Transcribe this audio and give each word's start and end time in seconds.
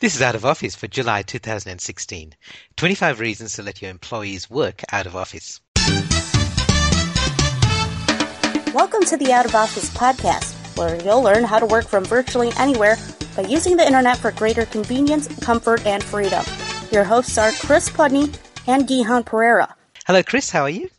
This 0.00 0.14
is 0.14 0.22
Out 0.22 0.36
of 0.36 0.44
Office 0.44 0.76
for 0.76 0.86
July 0.86 1.22
2016. 1.22 2.36
25 2.76 3.18
reasons 3.18 3.54
to 3.54 3.64
let 3.64 3.82
your 3.82 3.90
employees 3.90 4.48
work 4.48 4.82
out 4.92 5.06
of 5.06 5.16
office. 5.16 5.60
Welcome 8.72 9.02
to 9.06 9.16
the 9.16 9.32
Out 9.32 9.44
of 9.44 9.56
Office 9.56 9.90
podcast, 9.90 10.54
where 10.78 11.02
you'll 11.02 11.22
learn 11.22 11.42
how 11.42 11.58
to 11.58 11.66
work 11.66 11.88
from 11.88 12.04
virtually 12.04 12.52
anywhere 12.56 12.96
by 13.34 13.42
using 13.42 13.76
the 13.76 13.84
internet 13.84 14.18
for 14.18 14.30
greater 14.30 14.66
convenience, 14.66 15.26
comfort, 15.40 15.84
and 15.84 16.04
freedom. 16.04 16.44
Your 16.92 17.02
hosts 17.02 17.36
are 17.36 17.50
Chris 17.50 17.90
Pudney 17.90 18.30
and 18.68 18.86
Gihan 18.86 19.26
Pereira. 19.26 19.74
Hello, 20.06 20.22
Chris. 20.22 20.48
How 20.48 20.62
are 20.62 20.70
you? 20.70 20.90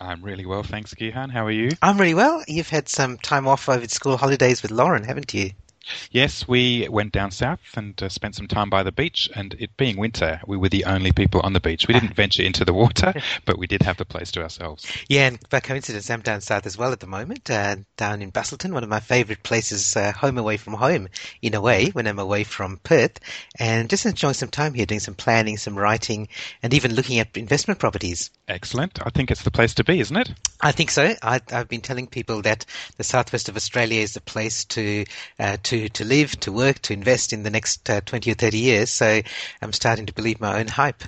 I'm 0.00 0.22
really 0.22 0.44
well, 0.44 0.64
thanks, 0.64 0.92
Gihan. 0.94 1.30
How 1.30 1.46
are 1.46 1.52
you? 1.52 1.70
I'm 1.82 1.98
really 1.98 2.14
well. 2.14 2.42
You've 2.48 2.70
had 2.70 2.88
some 2.88 3.16
time 3.18 3.46
off 3.46 3.68
over 3.68 3.86
school 3.86 4.16
holidays 4.16 4.60
with 4.60 4.72
Lauren, 4.72 5.04
haven't 5.04 5.34
you? 5.34 5.52
Yes, 6.10 6.46
we 6.46 6.88
went 6.88 7.12
down 7.12 7.30
south 7.30 7.60
and 7.76 8.00
uh, 8.02 8.08
spent 8.08 8.34
some 8.34 8.46
time 8.46 8.70
by 8.70 8.82
the 8.82 8.92
beach. 8.92 9.30
And 9.34 9.54
it 9.58 9.76
being 9.76 9.96
winter, 9.96 10.40
we 10.46 10.56
were 10.56 10.68
the 10.68 10.84
only 10.84 11.12
people 11.12 11.40
on 11.40 11.52
the 11.52 11.60
beach. 11.60 11.86
We 11.88 11.94
didn't 11.94 12.14
venture 12.16 12.42
into 12.42 12.64
the 12.64 12.72
water, 12.72 13.14
but 13.44 13.58
we 13.58 13.66
did 13.66 13.82
have 13.82 13.96
the 13.96 14.04
place 14.04 14.30
to 14.32 14.42
ourselves. 14.42 14.86
Yeah, 15.08 15.28
and 15.28 15.48
by 15.48 15.60
coincidence, 15.60 16.10
I'm 16.10 16.20
down 16.20 16.40
south 16.40 16.66
as 16.66 16.76
well 16.76 16.92
at 16.92 17.00
the 17.00 17.06
moment, 17.06 17.50
uh, 17.50 17.76
down 17.96 18.22
in 18.22 18.32
Busselton, 18.32 18.72
one 18.72 18.84
of 18.84 18.88
my 18.88 19.00
favourite 19.00 19.42
places, 19.42 19.96
uh, 19.96 20.12
home 20.12 20.38
away 20.38 20.56
from 20.56 20.74
home, 20.74 21.08
in 21.42 21.54
a 21.54 21.60
way, 21.60 21.86
when 21.88 22.06
I'm 22.06 22.18
away 22.18 22.44
from 22.44 22.78
Perth. 22.78 23.18
And 23.58 23.88
just 23.90 24.06
enjoying 24.06 24.34
some 24.34 24.50
time 24.50 24.74
here, 24.74 24.86
doing 24.86 25.00
some 25.00 25.14
planning, 25.14 25.56
some 25.56 25.78
writing, 25.78 26.28
and 26.62 26.74
even 26.74 26.94
looking 26.94 27.18
at 27.18 27.36
investment 27.36 27.80
properties. 27.80 28.30
Excellent. 28.48 28.98
I 29.04 29.10
think 29.10 29.30
it's 29.30 29.42
the 29.42 29.50
place 29.50 29.74
to 29.74 29.84
be, 29.84 30.00
isn't 30.00 30.16
it? 30.16 30.30
I 30.60 30.72
think 30.72 30.90
so. 30.90 31.14
I, 31.22 31.40
have 31.50 31.68
been 31.68 31.80
telling 31.80 32.06
people 32.06 32.42
that 32.42 32.66
the 32.96 33.04
southwest 33.04 33.48
of 33.48 33.56
Australia 33.56 34.00
is 34.00 34.14
the 34.14 34.20
place 34.20 34.64
to 34.66 35.04
uh, 35.38 35.56
to 35.88 36.04
live, 36.04 36.38
to 36.40 36.52
work, 36.52 36.78
to 36.80 36.92
invest 36.92 37.32
in 37.32 37.42
the 37.42 37.50
next 37.50 37.88
uh, 37.88 38.00
twenty 38.02 38.30
or 38.30 38.34
thirty 38.34 38.58
years. 38.58 38.90
So 38.90 39.22
I'm 39.62 39.72
starting 39.72 40.06
to 40.06 40.14
believe 40.14 40.40
my 40.40 40.58
own 40.60 40.68
hype. 40.68 41.02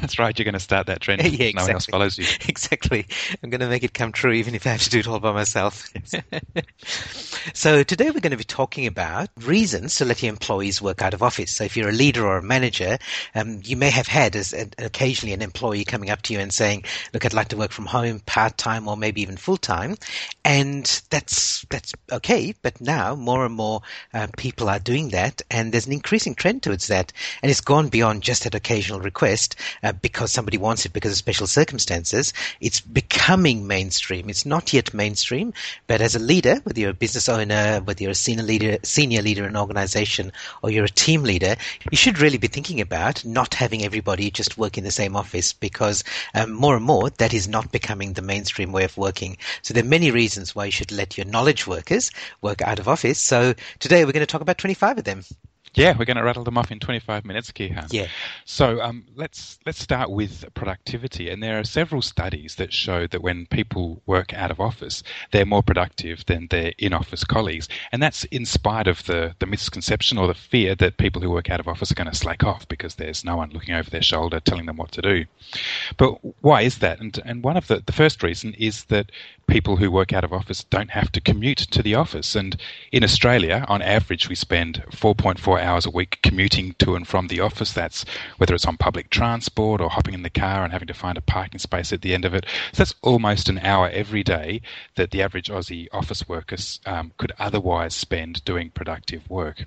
That's 0.00 0.18
right. 0.18 0.38
You're 0.38 0.44
going 0.44 0.54
to 0.54 0.60
start 0.60 0.86
that 0.86 1.00
trend. 1.00 1.22
yeah, 1.24 1.46
exactly. 1.46 1.52
No 1.54 1.62
one 1.62 1.70
else 1.72 1.86
follows 1.86 2.18
you. 2.18 2.26
exactly. 2.48 3.06
I'm 3.42 3.50
going 3.50 3.60
to 3.60 3.68
make 3.68 3.84
it 3.84 3.94
come 3.94 4.12
true, 4.12 4.32
even 4.32 4.54
if 4.54 4.66
I 4.66 4.70
have 4.70 4.82
to 4.82 4.90
do 4.90 4.98
it 4.98 5.08
all 5.08 5.20
by 5.20 5.32
myself. 5.32 5.88
so 7.54 7.82
today 7.82 8.10
we're 8.10 8.20
going 8.20 8.30
to 8.30 8.36
be 8.36 8.44
talking 8.44 8.86
about 8.86 9.28
reasons 9.40 9.96
to 9.96 10.04
let 10.04 10.22
your 10.22 10.30
employees 10.30 10.80
work 10.80 11.02
out 11.02 11.14
of 11.14 11.22
office. 11.22 11.54
So 11.54 11.64
if 11.64 11.76
you're 11.76 11.88
a 11.88 11.92
leader 11.92 12.26
or 12.26 12.38
a 12.38 12.42
manager, 12.42 12.98
um, 13.34 13.60
you 13.64 13.76
may 13.76 13.90
have 13.90 14.06
had 14.06 14.36
as 14.36 14.54
occasionally 14.78 15.32
an 15.32 15.42
employee 15.42 15.84
coming 15.84 16.10
up 16.10 16.22
to 16.22 16.34
you 16.34 16.40
and 16.40 16.52
saying, 16.52 16.84
"Look, 17.12 17.24
I'd 17.24 17.34
like 17.34 17.48
to 17.48 17.56
work 17.56 17.72
from 17.72 17.86
home 17.86 18.20
part 18.20 18.58
time 18.58 18.88
or 18.88 18.96
maybe 18.96 19.22
even 19.22 19.36
full 19.36 19.56
time," 19.56 19.96
and 20.44 21.02
that's 21.10 21.64
that's 21.70 21.94
okay. 22.12 22.54
But 22.62 22.80
now 22.80 23.14
more 23.14 23.44
and 23.44 23.54
more 23.54 23.82
uh, 24.14 24.28
people 24.36 24.68
are 24.68 24.78
doing 24.78 25.10
that, 25.10 25.42
and 25.50 25.72
there's 25.72 25.86
an 25.86 25.92
increasing 25.92 26.34
trend 26.34 26.62
towards 26.62 26.86
that, 26.88 27.12
and 27.42 27.50
it's 27.50 27.60
gone 27.60 27.88
beyond 27.88 28.22
just 28.22 28.44
that 28.44 28.54
occasional 28.54 29.00
request. 29.00 29.56
Uh, 29.82 29.87
uh, 29.88 29.92
because 30.02 30.30
somebody 30.30 30.58
wants 30.58 30.84
it 30.84 30.92
because 30.92 31.12
of 31.12 31.16
special 31.16 31.46
circumstances. 31.46 32.34
It's 32.60 32.80
becoming 32.80 33.66
mainstream. 33.66 34.28
It's 34.28 34.44
not 34.44 34.74
yet 34.74 34.92
mainstream, 34.92 35.54
but 35.86 36.02
as 36.02 36.14
a 36.14 36.18
leader, 36.18 36.56
whether 36.64 36.78
you're 36.78 36.90
a 36.90 37.04
business 37.04 37.26
owner, 37.26 37.80
whether 37.80 38.02
you're 38.02 38.12
a 38.12 38.26
senior 38.26 38.42
leader, 38.42 38.76
senior 38.82 39.22
leader 39.22 39.44
in 39.44 39.50
an 39.50 39.56
organization, 39.56 40.30
or 40.62 40.68
you're 40.68 40.84
a 40.84 40.90
team 40.90 41.22
leader, 41.22 41.56
you 41.90 41.96
should 41.96 42.18
really 42.18 42.36
be 42.36 42.48
thinking 42.48 42.82
about 42.82 43.24
not 43.24 43.54
having 43.54 43.82
everybody 43.82 44.30
just 44.30 44.58
work 44.58 44.76
in 44.76 44.84
the 44.84 44.90
same 44.90 45.16
office 45.16 45.54
because 45.54 46.04
um, 46.34 46.52
more 46.52 46.76
and 46.76 46.84
more 46.84 47.08
that 47.08 47.32
is 47.32 47.48
not 47.48 47.72
becoming 47.72 48.12
the 48.12 48.20
mainstream 48.20 48.72
way 48.72 48.84
of 48.84 48.98
working. 48.98 49.38
So 49.62 49.72
there 49.72 49.84
are 49.84 49.86
many 49.86 50.10
reasons 50.10 50.54
why 50.54 50.66
you 50.66 50.70
should 50.70 50.92
let 50.92 51.16
your 51.16 51.26
knowledge 51.26 51.66
workers 51.66 52.10
work 52.42 52.60
out 52.60 52.78
of 52.78 52.88
office. 52.88 53.20
So 53.20 53.54
today 53.78 54.04
we're 54.04 54.12
going 54.12 54.20
to 54.20 54.26
talk 54.26 54.42
about 54.42 54.58
25 54.58 54.98
of 54.98 55.04
them. 55.04 55.24
Yeah, 55.74 55.96
we're 55.98 56.04
going 56.04 56.16
to 56.16 56.22
rattle 56.22 56.44
them 56.44 56.58
off 56.58 56.70
in 56.70 56.78
25 56.78 57.24
minutes, 57.24 57.52
Gihan. 57.52 57.86
Yeah. 57.92 58.08
So 58.44 58.80
um, 58.80 59.04
let's 59.16 59.58
let's 59.66 59.80
start 59.80 60.10
with 60.10 60.44
productivity, 60.54 61.28
and 61.28 61.42
there 61.42 61.58
are 61.58 61.64
several 61.64 62.02
studies 62.02 62.56
that 62.56 62.72
show 62.72 63.06
that 63.06 63.22
when 63.22 63.46
people 63.46 64.02
work 64.06 64.32
out 64.34 64.50
of 64.50 64.60
office, 64.60 65.02
they're 65.30 65.46
more 65.46 65.62
productive 65.62 66.24
than 66.26 66.48
their 66.48 66.72
in-office 66.78 67.24
colleagues, 67.24 67.68
and 67.92 68.02
that's 68.02 68.24
in 68.24 68.44
spite 68.44 68.86
of 68.86 69.04
the 69.04 69.34
the 69.38 69.46
misconception 69.46 70.18
or 70.18 70.26
the 70.26 70.34
fear 70.34 70.74
that 70.74 70.96
people 70.96 71.22
who 71.22 71.30
work 71.30 71.50
out 71.50 71.60
of 71.60 71.68
office 71.68 71.90
are 71.90 71.96
going 71.96 72.10
to 72.10 72.16
slack 72.16 72.44
off 72.44 72.66
because 72.68 72.94
there's 72.96 73.24
no 73.24 73.36
one 73.36 73.50
looking 73.50 73.74
over 73.74 73.90
their 73.90 74.02
shoulder 74.02 74.40
telling 74.40 74.66
them 74.66 74.76
what 74.76 74.92
to 74.92 75.02
do. 75.02 75.24
But 75.96 76.18
why 76.42 76.62
is 76.62 76.78
that? 76.78 77.00
And 77.00 77.18
and 77.24 77.42
one 77.42 77.56
of 77.56 77.66
the 77.66 77.82
the 77.84 77.92
first 77.92 78.22
reason 78.22 78.54
is 78.54 78.84
that 78.84 79.10
people 79.46 79.76
who 79.76 79.90
work 79.90 80.12
out 80.12 80.24
of 80.24 80.32
office 80.32 80.64
don't 80.64 80.90
have 80.90 81.10
to 81.12 81.20
commute 81.20 81.58
to 81.58 81.82
the 81.82 81.94
office, 81.94 82.34
and 82.36 82.56
in 82.92 83.04
Australia, 83.04 83.64
on 83.68 83.82
average, 83.82 84.28
we 84.28 84.34
spend 84.34 84.82
4.4 84.92 85.57
hours 85.58 85.86
a 85.86 85.90
week 85.90 86.18
commuting 86.22 86.74
to 86.78 86.94
and 86.94 87.06
from 87.06 87.28
the 87.28 87.40
office. 87.40 87.72
That's 87.72 88.04
whether 88.36 88.54
it's 88.54 88.66
on 88.66 88.76
public 88.76 89.10
transport 89.10 89.80
or 89.80 89.90
hopping 89.90 90.14
in 90.14 90.22
the 90.22 90.30
car 90.30 90.64
and 90.64 90.72
having 90.72 90.88
to 90.88 90.94
find 90.94 91.18
a 91.18 91.22
parking 91.22 91.58
space 91.58 91.92
at 91.92 92.02
the 92.02 92.14
end 92.14 92.24
of 92.24 92.34
it. 92.34 92.46
So 92.72 92.82
that's 92.82 92.94
almost 93.02 93.48
an 93.48 93.58
hour 93.58 93.88
every 93.90 94.22
day 94.22 94.60
that 94.96 95.10
the 95.10 95.22
average 95.22 95.48
Aussie 95.48 95.88
office 95.92 96.28
worker 96.28 96.56
um, 96.86 97.12
could 97.18 97.32
otherwise 97.38 97.94
spend 97.94 98.44
doing 98.44 98.70
productive 98.70 99.28
work. 99.30 99.66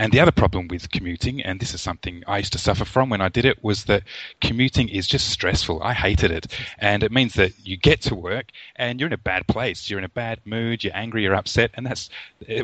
And 0.00 0.12
the 0.14 0.20
other 0.20 0.32
problem 0.32 0.66
with 0.68 0.90
commuting, 0.90 1.42
and 1.42 1.60
this 1.60 1.74
is 1.74 1.82
something 1.82 2.22
I 2.26 2.38
used 2.38 2.54
to 2.54 2.58
suffer 2.58 2.86
from 2.86 3.10
when 3.10 3.20
I 3.20 3.28
did 3.28 3.44
it, 3.44 3.62
was 3.62 3.84
that 3.84 4.02
commuting 4.40 4.88
is 4.88 5.06
just 5.06 5.28
stressful. 5.28 5.82
I 5.82 5.92
hated 5.92 6.30
it. 6.30 6.46
And 6.78 7.02
it 7.02 7.12
means 7.12 7.34
that 7.34 7.52
you 7.62 7.76
get 7.76 8.00
to 8.02 8.14
work 8.14 8.46
and 8.76 8.98
you're 8.98 9.08
in 9.08 9.12
a 9.12 9.18
bad 9.18 9.46
place. 9.46 9.90
You're 9.90 9.98
in 9.98 10.06
a 10.06 10.08
bad 10.08 10.40
mood, 10.46 10.82
you're 10.82 10.96
angry, 10.96 11.22
you're 11.22 11.34
upset. 11.34 11.72
And 11.74 11.84
that's, 11.84 12.08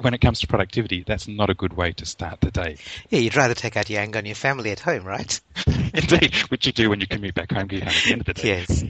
when 0.00 0.14
it 0.14 0.22
comes 0.22 0.40
to 0.40 0.46
productivity, 0.46 1.04
that's 1.06 1.28
not 1.28 1.50
a 1.50 1.54
good 1.54 1.74
way 1.74 1.92
to 1.92 2.06
start 2.06 2.40
the 2.40 2.50
day. 2.50 2.78
Yeah, 3.10 3.18
you'd 3.18 3.36
rather 3.36 3.52
take 3.52 3.76
out 3.76 3.90
your 3.90 4.00
anger 4.00 4.16
on 4.18 4.24
your 4.24 4.34
family 4.34 4.70
at 4.70 4.80
home, 4.80 5.04
right? 5.04 5.38
Indeed, 5.66 6.36
which 6.48 6.64
you 6.64 6.72
do 6.72 6.88
when 6.88 7.00
you 7.00 7.06
commute 7.06 7.34
back 7.34 7.52
home, 7.52 7.64
at 7.64 7.68
the 7.68 8.12
end 8.12 8.22
of 8.22 8.26
the 8.26 8.32
day. 8.32 8.64
Yes. 8.66 8.82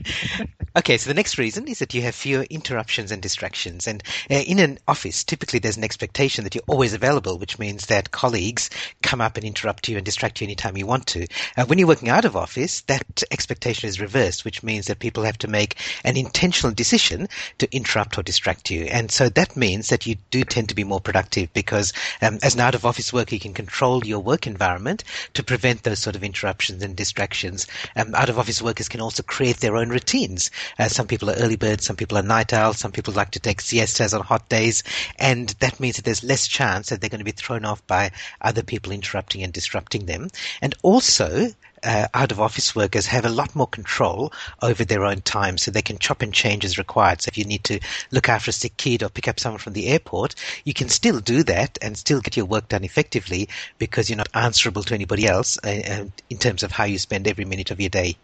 Okay, 0.77 0.97
so 0.97 1.09
the 1.09 1.15
next 1.15 1.37
reason 1.37 1.67
is 1.67 1.79
that 1.79 1.93
you 1.93 2.01
have 2.03 2.15
fewer 2.15 2.43
interruptions 2.43 3.11
and 3.11 3.21
distractions. 3.21 3.87
And 3.87 4.01
uh, 4.31 4.35
in 4.35 4.59
an 4.59 4.79
office, 4.87 5.25
typically 5.25 5.59
there's 5.59 5.75
an 5.75 5.83
expectation 5.83 6.45
that 6.45 6.55
you're 6.55 6.63
always 6.67 6.93
available, 6.93 7.37
which 7.37 7.59
means 7.59 7.87
that 7.87 8.11
colleagues 8.11 8.36
colleagues 8.37 8.69
come 9.01 9.19
up 9.19 9.35
and 9.35 9.43
interrupt 9.45 9.87
you 9.87 9.97
and 9.97 10.05
distract 10.05 10.39
you 10.39 10.45
anytime 10.45 10.77
you 10.77 10.85
want 10.85 11.07
to. 11.07 11.25
Uh, 11.57 11.65
when 11.65 11.79
you're 11.79 11.87
working 11.87 12.09
out 12.09 12.23
of 12.23 12.35
office, 12.35 12.81
that 12.81 13.23
expectation 13.31 13.89
is 13.89 13.99
reversed, 13.99 14.45
which 14.45 14.61
means 14.61 14.85
that 14.85 14.99
people 14.99 15.23
have 15.23 15.39
to 15.39 15.47
make 15.47 15.75
an 16.03 16.15
intentional 16.15 16.71
decision 16.71 17.27
to 17.57 17.75
interrupt 17.75 18.15
or 18.15 18.21
distract 18.21 18.69
you. 18.69 18.83
And 18.83 19.09
so 19.09 19.27
that 19.29 19.57
means 19.57 19.89
that 19.89 20.05
you 20.05 20.17
do 20.29 20.43
tend 20.43 20.69
to 20.69 20.75
be 20.75 20.83
more 20.83 21.01
productive 21.01 21.51
because 21.53 21.93
um, 22.21 22.37
as 22.43 22.53
an 22.53 22.61
out 22.61 22.75
of 22.75 22.85
office 22.85 23.11
worker, 23.11 23.33
you 23.33 23.39
can 23.39 23.55
control 23.55 24.05
your 24.05 24.19
work 24.19 24.45
environment 24.45 25.03
to 25.33 25.43
prevent 25.43 25.81
those 25.81 25.99
sort 25.99 26.15
of 26.15 26.23
interruptions 26.23 26.83
and 26.83 26.95
distractions. 26.95 27.65
Um, 27.95 28.13
out 28.13 28.29
of 28.29 28.37
office 28.37 28.61
workers 28.61 28.87
can 28.87 29.01
also 29.01 29.23
create 29.23 29.57
their 29.57 29.77
own 29.77 29.89
routines. 29.89 30.51
Uh, 30.77 30.89
some 30.89 31.07
people 31.07 31.31
are 31.31 31.37
early 31.37 31.55
birds, 31.55 31.85
some 31.85 31.95
people 31.95 32.19
are 32.19 32.23
night 32.23 32.53
owls, 32.53 32.77
some 32.77 32.91
people 32.91 33.15
like 33.15 33.31
to 33.31 33.39
take 33.39 33.61
siestas 33.61 34.13
on 34.13 34.21
hot 34.21 34.47
days, 34.47 34.83
and 35.17 35.49
that 35.59 35.79
means 35.79 35.95
that 35.95 36.05
there's 36.05 36.23
less 36.23 36.47
chance 36.47 36.89
that 36.89 37.01
they're 37.01 37.09
going 37.09 37.19
to 37.19 37.25
be 37.25 37.31
thrown 37.31 37.65
off 37.65 37.85
by 37.87 38.11
other 38.41 38.63
people 38.63 38.91
interrupting 38.91 39.43
and 39.43 39.53
disrupting 39.53 40.05
them. 40.05 40.29
And 40.61 40.75
also, 40.81 41.51
uh, 41.83 42.07
out 42.13 42.31
of 42.31 42.39
office 42.39 42.75
workers 42.75 43.05
have 43.05 43.25
a 43.25 43.29
lot 43.29 43.55
more 43.55 43.67
control 43.67 44.33
over 44.61 44.83
their 44.83 45.05
own 45.05 45.21
time 45.21 45.57
so 45.57 45.71
they 45.71 45.81
can 45.81 45.97
chop 45.97 46.21
and 46.21 46.33
change 46.33 46.65
as 46.65 46.77
required. 46.77 47.21
So 47.21 47.29
if 47.29 47.37
you 47.37 47.45
need 47.45 47.63
to 47.65 47.79
look 48.11 48.29
after 48.29 48.49
a 48.49 48.53
sick 48.53 48.77
kid 48.77 49.03
or 49.03 49.09
pick 49.09 49.27
up 49.27 49.39
someone 49.39 49.59
from 49.59 49.73
the 49.73 49.87
airport, 49.87 50.35
you 50.63 50.73
can 50.73 50.89
still 50.89 51.19
do 51.19 51.43
that 51.43 51.77
and 51.81 51.97
still 51.97 52.21
get 52.21 52.37
your 52.37 52.45
work 52.45 52.67
done 52.69 52.83
effectively 52.83 53.49
because 53.77 54.09
you're 54.09 54.17
not 54.17 54.29
answerable 54.33 54.83
to 54.83 54.93
anybody 54.93 55.27
else 55.27 55.57
uh, 55.63 55.67
uh 55.67 56.05
in 56.29 56.37
terms 56.37 56.63
of 56.63 56.71
how 56.71 56.85
you 56.85 56.97
spend 56.97 57.27
every 57.27 57.45
minute 57.45 57.71
of 57.71 57.79
your 57.79 57.89
day. 57.89 58.17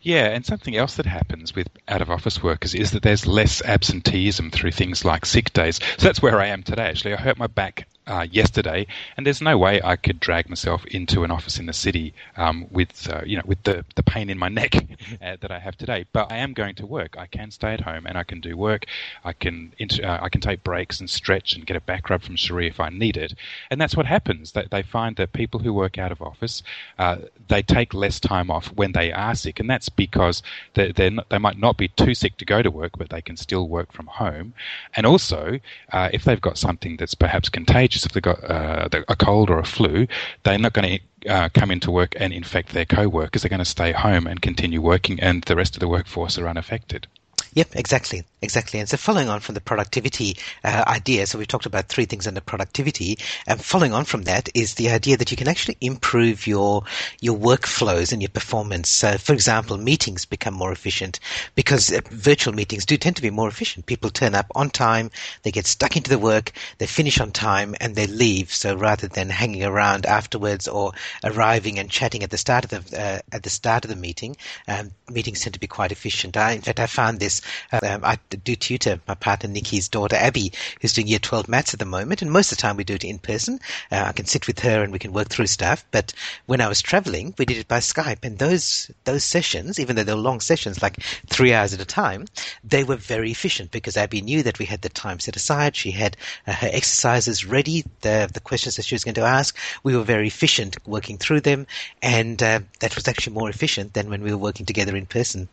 Yeah, 0.00 0.26
and 0.28 0.46
something 0.46 0.76
else 0.76 0.96
that 0.96 1.06
happens 1.06 1.54
with 1.54 1.68
out 1.86 2.00
of 2.00 2.10
office 2.10 2.42
workers 2.42 2.74
is 2.74 2.92
that 2.92 3.02
there's 3.02 3.26
less 3.26 3.62
absenteeism 3.62 4.50
through 4.50 4.70
things 4.70 5.04
like 5.04 5.26
sick 5.26 5.52
days. 5.52 5.78
So 5.98 6.06
that's 6.06 6.22
where 6.22 6.40
I 6.40 6.46
am 6.46 6.62
today. 6.62 6.88
Actually, 6.88 7.14
I 7.14 7.16
hurt 7.18 7.36
my 7.36 7.48
back 7.48 7.86
uh, 8.08 8.26
yesterday, 8.30 8.86
and 9.16 9.26
there's 9.26 9.40
no 9.40 9.56
way 9.56 9.80
I 9.82 9.96
could 9.96 10.18
drag 10.18 10.48
myself 10.48 10.84
into 10.86 11.24
an 11.24 11.30
office 11.30 11.58
in 11.58 11.66
the 11.66 11.72
city 11.72 12.14
um, 12.36 12.66
with 12.70 13.08
uh, 13.12 13.22
you 13.24 13.36
know 13.36 13.42
with 13.46 13.62
the, 13.62 13.84
the 13.94 14.02
pain 14.02 14.30
in 14.30 14.38
my 14.38 14.48
neck 14.60 14.74
uh, 14.74 15.36
that 15.40 15.50
I 15.50 15.58
have 15.58 15.76
today. 15.76 16.06
But 16.12 16.32
I 16.32 16.38
am 16.38 16.52
going 16.52 16.74
to 16.76 16.86
work. 16.86 17.16
I 17.18 17.26
can 17.26 17.50
stay 17.50 17.74
at 17.74 17.82
home 17.82 18.06
and 18.06 18.18
I 18.18 18.24
can 18.24 18.40
do 18.40 18.56
work. 18.56 18.86
I 19.24 19.32
can 19.32 19.72
inter- 19.78 20.04
uh, 20.04 20.18
I 20.22 20.28
can 20.28 20.40
take 20.40 20.64
breaks 20.64 21.00
and 21.00 21.08
stretch 21.08 21.54
and 21.54 21.66
get 21.66 21.76
a 21.76 21.80
back 21.80 22.10
rub 22.10 22.22
from 22.22 22.36
Cherie 22.36 22.68
if 22.68 22.80
I 22.80 22.88
need 22.88 23.16
it. 23.16 23.34
And 23.70 23.80
that's 23.80 23.96
what 23.96 24.06
happens. 24.06 24.52
They, 24.52 24.66
they 24.70 24.82
find 24.82 25.16
that 25.16 25.32
people 25.32 25.60
who 25.60 25.72
work 25.72 25.98
out 25.98 26.12
of 26.12 26.22
office 26.22 26.62
uh, 26.98 27.18
they 27.48 27.62
take 27.62 27.94
less 27.94 28.20
time 28.20 28.50
off 28.50 28.68
when 28.74 28.92
they 28.92 29.12
are 29.12 29.34
sick, 29.34 29.60
and 29.60 29.68
that's 29.68 29.88
because 29.88 30.42
they're 30.74 31.10
not, 31.10 31.28
they 31.28 31.38
might 31.38 31.58
not 31.58 31.76
be 31.76 31.88
too 31.88 32.14
sick 32.14 32.36
to 32.38 32.44
go 32.44 32.62
to 32.62 32.70
work, 32.70 32.92
but 32.98 33.10
they 33.10 33.22
can 33.22 33.36
still 33.36 33.68
work 33.68 33.92
from 33.92 34.06
home. 34.06 34.52
And 34.94 35.06
also, 35.06 35.58
uh, 35.92 36.10
if 36.12 36.24
they've 36.24 36.40
got 36.40 36.58
something 36.58 36.96
that's 36.96 37.14
perhaps 37.14 37.48
contagious 37.48 37.97
if 38.04 38.12
they've 38.12 38.22
got 38.22 38.42
uh, 38.50 38.88
a 39.08 39.16
cold 39.16 39.50
or 39.50 39.58
a 39.58 39.64
flu, 39.64 40.06
they're 40.42 40.58
not 40.58 40.72
going 40.72 41.00
to 41.24 41.30
uh, 41.30 41.48
come 41.50 41.70
into 41.70 41.90
work 41.90 42.14
and 42.18 42.32
infect 42.32 42.70
their 42.70 42.84
co-workers. 42.84 43.42
They're 43.42 43.48
going 43.48 43.58
to 43.58 43.64
stay 43.64 43.92
home 43.92 44.26
and 44.26 44.40
continue 44.40 44.80
working, 44.80 45.20
and 45.20 45.42
the 45.44 45.56
rest 45.56 45.76
of 45.76 45.80
the 45.80 45.88
workforce 45.88 46.38
are 46.38 46.48
unaffected. 46.48 47.06
Yep, 47.54 47.76
exactly. 47.76 48.24
Exactly. 48.40 48.78
And 48.78 48.88
so 48.88 48.96
following 48.96 49.28
on 49.28 49.40
from 49.40 49.56
the 49.56 49.60
productivity 49.60 50.36
uh, 50.62 50.84
idea, 50.86 51.26
so 51.26 51.38
we've 51.38 51.48
talked 51.48 51.66
about 51.66 51.88
three 51.88 52.04
things 52.04 52.26
under 52.26 52.40
productivity, 52.40 53.18
and 53.48 53.60
following 53.60 53.92
on 53.92 54.04
from 54.04 54.22
that 54.22 54.48
is 54.54 54.74
the 54.74 54.90
idea 54.90 55.16
that 55.16 55.32
you 55.32 55.36
can 55.36 55.48
actually 55.48 55.76
improve 55.80 56.46
your 56.46 56.84
your 57.20 57.36
workflows 57.36 58.12
and 58.12 58.22
your 58.22 58.28
performance. 58.28 58.88
So 58.90 59.18
for 59.18 59.32
example, 59.32 59.76
meetings 59.76 60.24
become 60.24 60.54
more 60.54 60.70
efficient 60.70 61.18
because 61.56 61.92
uh, 61.92 62.00
virtual 62.10 62.54
meetings 62.54 62.86
do 62.86 62.96
tend 62.96 63.16
to 63.16 63.22
be 63.22 63.30
more 63.30 63.48
efficient. 63.48 63.86
People 63.86 64.10
turn 64.10 64.36
up 64.36 64.46
on 64.54 64.70
time, 64.70 65.10
they 65.42 65.50
get 65.50 65.66
stuck 65.66 65.96
into 65.96 66.10
the 66.10 66.18
work, 66.18 66.52
they 66.78 66.86
finish 66.86 67.18
on 67.20 67.32
time, 67.32 67.74
and 67.80 67.96
they 67.96 68.06
leave. 68.06 68.54
So 68.54 68.76
rather 68.76 69.08
than 69.08 69.30
hanging 69.30 69.64
around 69.64 70.06
afterwards 70.06 70.68
or 70.68 70.92
arriving 71.24 71.80
and 71.80 71.90
chatting 71.90 72.22
at 72.22 72.30
the 72.30 72.38
start 72.38 72.64
of 72.64 72.70
the 72.70 73.00
uh, 73.00 73.18
at 73.32 73.42
the 73.42 73.50
start 73.50 73.84
of 73.84 73.90
the 73.90 73.96
meeting, 73.96 74.36
um, 74.68 74.92
meetings 75.10 75.40
tend 75.40 75.54
to 75.54 75.60
be 75.60 75.66
quite 75.66 75.90
efficient. 75.90 76.36
I, 76.36 76.52
in 76.52 76.60
fact, 76.60 76.78
I 76.78 76.86
found 76.86 77.18
this. 77.18 77.42
Um, 77.72 78.04
I 78.04 78.16
do 78.36 78.54
tutor 78.54 79.00
my 79.08 79.14
partner 79.14 79.48
Nikki's 79.48 79.88
daughter 79.88 80.16
Abby, 80.16 80.52
who's 80.80 80.92
doing 80.92 81.06
year 81.06 81.18
12 81.18 81.48
maths 81.48 81.72
at 81.72 81.80
the 81.80 81.86
moment, 81.86 82.20
and 82.22 82.30
most 82.30 82.52
of 82.52 82.58
the 82.58 82.62
time 82.62 82.76
we 82.76 82.84
do 82.84 82.94
it 82.94 83.04
in 83.04 83.18
person. 83.18 83.58
Uh, 83.90 84.04
I 84.06 84.12
can 84.12 84.26
sit 84.26 84.46
with 84.46 84.60
her 84.60 84.82
and 84.82 84.92
we 84.92 84.98
can 84.98 85.12
work 85.12 85.28
through 85.28 85.46
stuff. 85.46 85.84
But 85.90 86.12
when 86.46 86.60
I 86.60 86.68
was 86.68 86.82
traveling, 86.82 87.34
we 87.38 87.46
did 87.46 87.56
it 87.56 87.68
by 87.68 87.78
Skype, 87.78 88.24
and 88.24 88.38
those 88.38 88.90
those 89.04 89.24
sessions, 89.24 89.78
even 89.78 89.96
though 89.96 90.04
they 90.04 90.14
were 90.14 90.20
long 90.20 90.40
sessions, 90.40 90.82
like 90.82 91.00
three 91.28 91.52
hours 91.52 91.72
at 91.72 91.80
a 91.80 91.84
time, 91.84 92.26
they 92.62 92.84
were 92.84 92.96
very 92.96 93.30
efficient 93.30 93.70
because 93.70 93.96
Abby 93.96 94.20
knew 94.20 94.42
that 94.42 94.58
we 94.58 94.66
had 94.66 94.82
the 94.82 94.88
time 94.88 95.20
set 95.20 95.36
aside. 95.36 95.74
She 95.76 95.92
had 95.92 96.16
uh, 96.46 96.52
her 96.52 96.70
exercises 96.72 97.46
ready, 97.46 97.84
the 98.02 98.28
the 98.32 98.40
questions 98.40 98.76
that 98.76 98.84
she 98.84 98.94
was 98.94 99.04
going 99.04 99.14
to 99.14 99.22
ask. 99.22 99.56
We 99.82 99.96
were 99.96 100.04
very 100.04 100.26
efficient 100.26 100.76
working 100.86 101.18
through 101.18 101.40
them, 101.40 101.66
and 102.02 102.42
uh, 102.42 102.60
that 102.80 102.94
was 102.94 103.08
actually 103.08 103.34
more 103.34 103.48
efficient 103.48 103.94
than 103.94 104.10
when 104.10 104.22
we 104.22 104.30
were 104.30 104.38
working 104.38 104.66
together 104.66 104.96
in 104.96 105.06
person. 105.06 105.48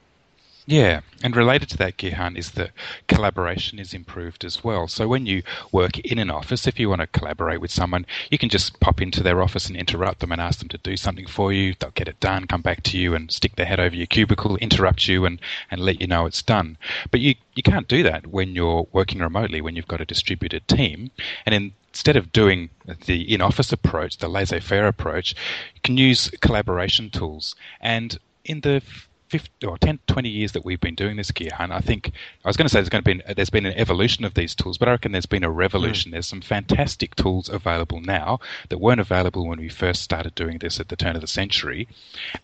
Yeah, 0.68 1.02
and 1.22 1.36
related 1.36 1.70
to 1.70 1.78
that, 1.78 1.98
Gihan, 1.98 2.36
is 2.36 2.52
that 2.52 2.72
collaboration 3.08 3.78
is 3.78 3.94
improved 3.94 4.44
as 4.44 4.64
well. 4.64 4.88
So 4.88 5.08
when 5.08 5.28
you 5.28 5.44
work 5.72 6.00
in 6.00 6.18
an 6.18 6.32
office, 6.32 6.66
if 6.66 6.80
you 6.80 6.90
want 6.90 7.02
to 7.02 7.08
collaborate 7.08 7.62
with 7.62 7.70
someone, 7.70 8.08
you 8.32 8.40
can 8.40 8.50
just 8.50 8.80
pop 8.80 9.00
into 9.00 9.22
their 9.22 9.44
office 9.44 9.68
and 9.68 9.78
interrupt 9.78 10.22
them 10.22 10.32
and 10.32 10.42
ask 10.42 10.58
them 10.58 10.70
to 10.70 10.80
do 10.80 10.98
something 10.98 11.28
for 11.28 11.54
you. 11.54 11.76
They'll 11.78 11.92
get 11.92 12.08
it 12.08 12.20
done, 12.20 12.48
come 12.48 12.64
back 12.64 12.82
to 12.84 12.98
you 12.98 13.14
and 13.14 13.32
stick 13.32 13.56
their 13.56 13.68
head 13.68 13.80
over 13.80 13.96
your 13.96 14.08
cubicle, 14.08 14.58
interrupt 14.58 15.08
you 15.08 15.26
and, 15.26 15.40
and 15.70 15.82
let 15.82 16.02
you 16.02 16.08
know 16.08 16.26
it's 16.26 16.42
done. 16.42 16.78
But 17.12 17.20
you, 17.20 17.36
you 17.54 17.62
can't 17.62 17.88
do 17.88 18.02
that 18.02 18.26
when 18.26 18.56
you're 18.56 18.88
working 18.92 19.20
remotely, 19.20 19.62
when 19.62 19.76
you've 19.76 19.88
got 19.88 20.02
a 20.02 20.06
distributed 20.06 20.68
team. 20.68 21.12
And 21.46 21.54
in 21.54 21.74
instead 21.90 22.18
of 22.18 22.34
doing 22.34 22.70
the 23.06 23.34
in-office 23.34 23.72
approach, 23.72 24.18
the 24.18 24.28
laissez-faire 24.28 24.86
approach, 24.86 25.34
you 25.76 25.82
can 25.82 25.96
use 25.96 26.30
collaboration 26.42 27.10
tools. 27.10 27.56
And 27.80 28.18
in 28.44 28.60
the 28.62 28.82
50 29.30 29.66
or 29.66 29.78
10, 29.78 30.00
20 30.08 30.30
years 30.30 30.52
that 30.52 30.64
we've 30.64 30.80
been 30.80 30.96
doing 30.96 31.18
this 31.18 31.32
Gihan, 31.32 31.72
I 31.72 31.80
think 31.80 32.12
I 32.44 32.48
was 32.48 32.58
going 32.58 32.68
to 32.68 32.70
say 32.70 32.80
there's 32.80 32.90
going 32.90 33.04
to 33.04 33.16
be 33.16 33.34
there's 33.34 33.50
been 33.50 33.66
an 33.66 33.74
evolution 33.74 34.26
of 34.26 34.34
these 34.34 34.56
tools, 34.56 34.78
but 34.78 34.88
I 34.88 34.92
reckon 34.92 35.12
there's 35.12 35.26
been 35.26 35.44
a 35.44 35.50
revolution. 35.50 36.10
Mm. 36.10 36.14
There's 36.14 36.28
some 36.28 36.42
fantastic 36.42 37.16
tools 37.16 37.50
available 37.50 38.02
now 38.02 38.40
that 38.70 38.80
weren't 38.80 39.02
available 39.02 39.48
when 39.48 39.60
we 39.60 39.70
first 39.70 40.02
started 40.02 40.36
doing 40.36 40.60
this 40.60 40.80
at 40.80 40.90
the 40.90 40.96
turn 40.96 41.16
of 41.16 41.22
the 41.22 41.28
century. 41.28 41.88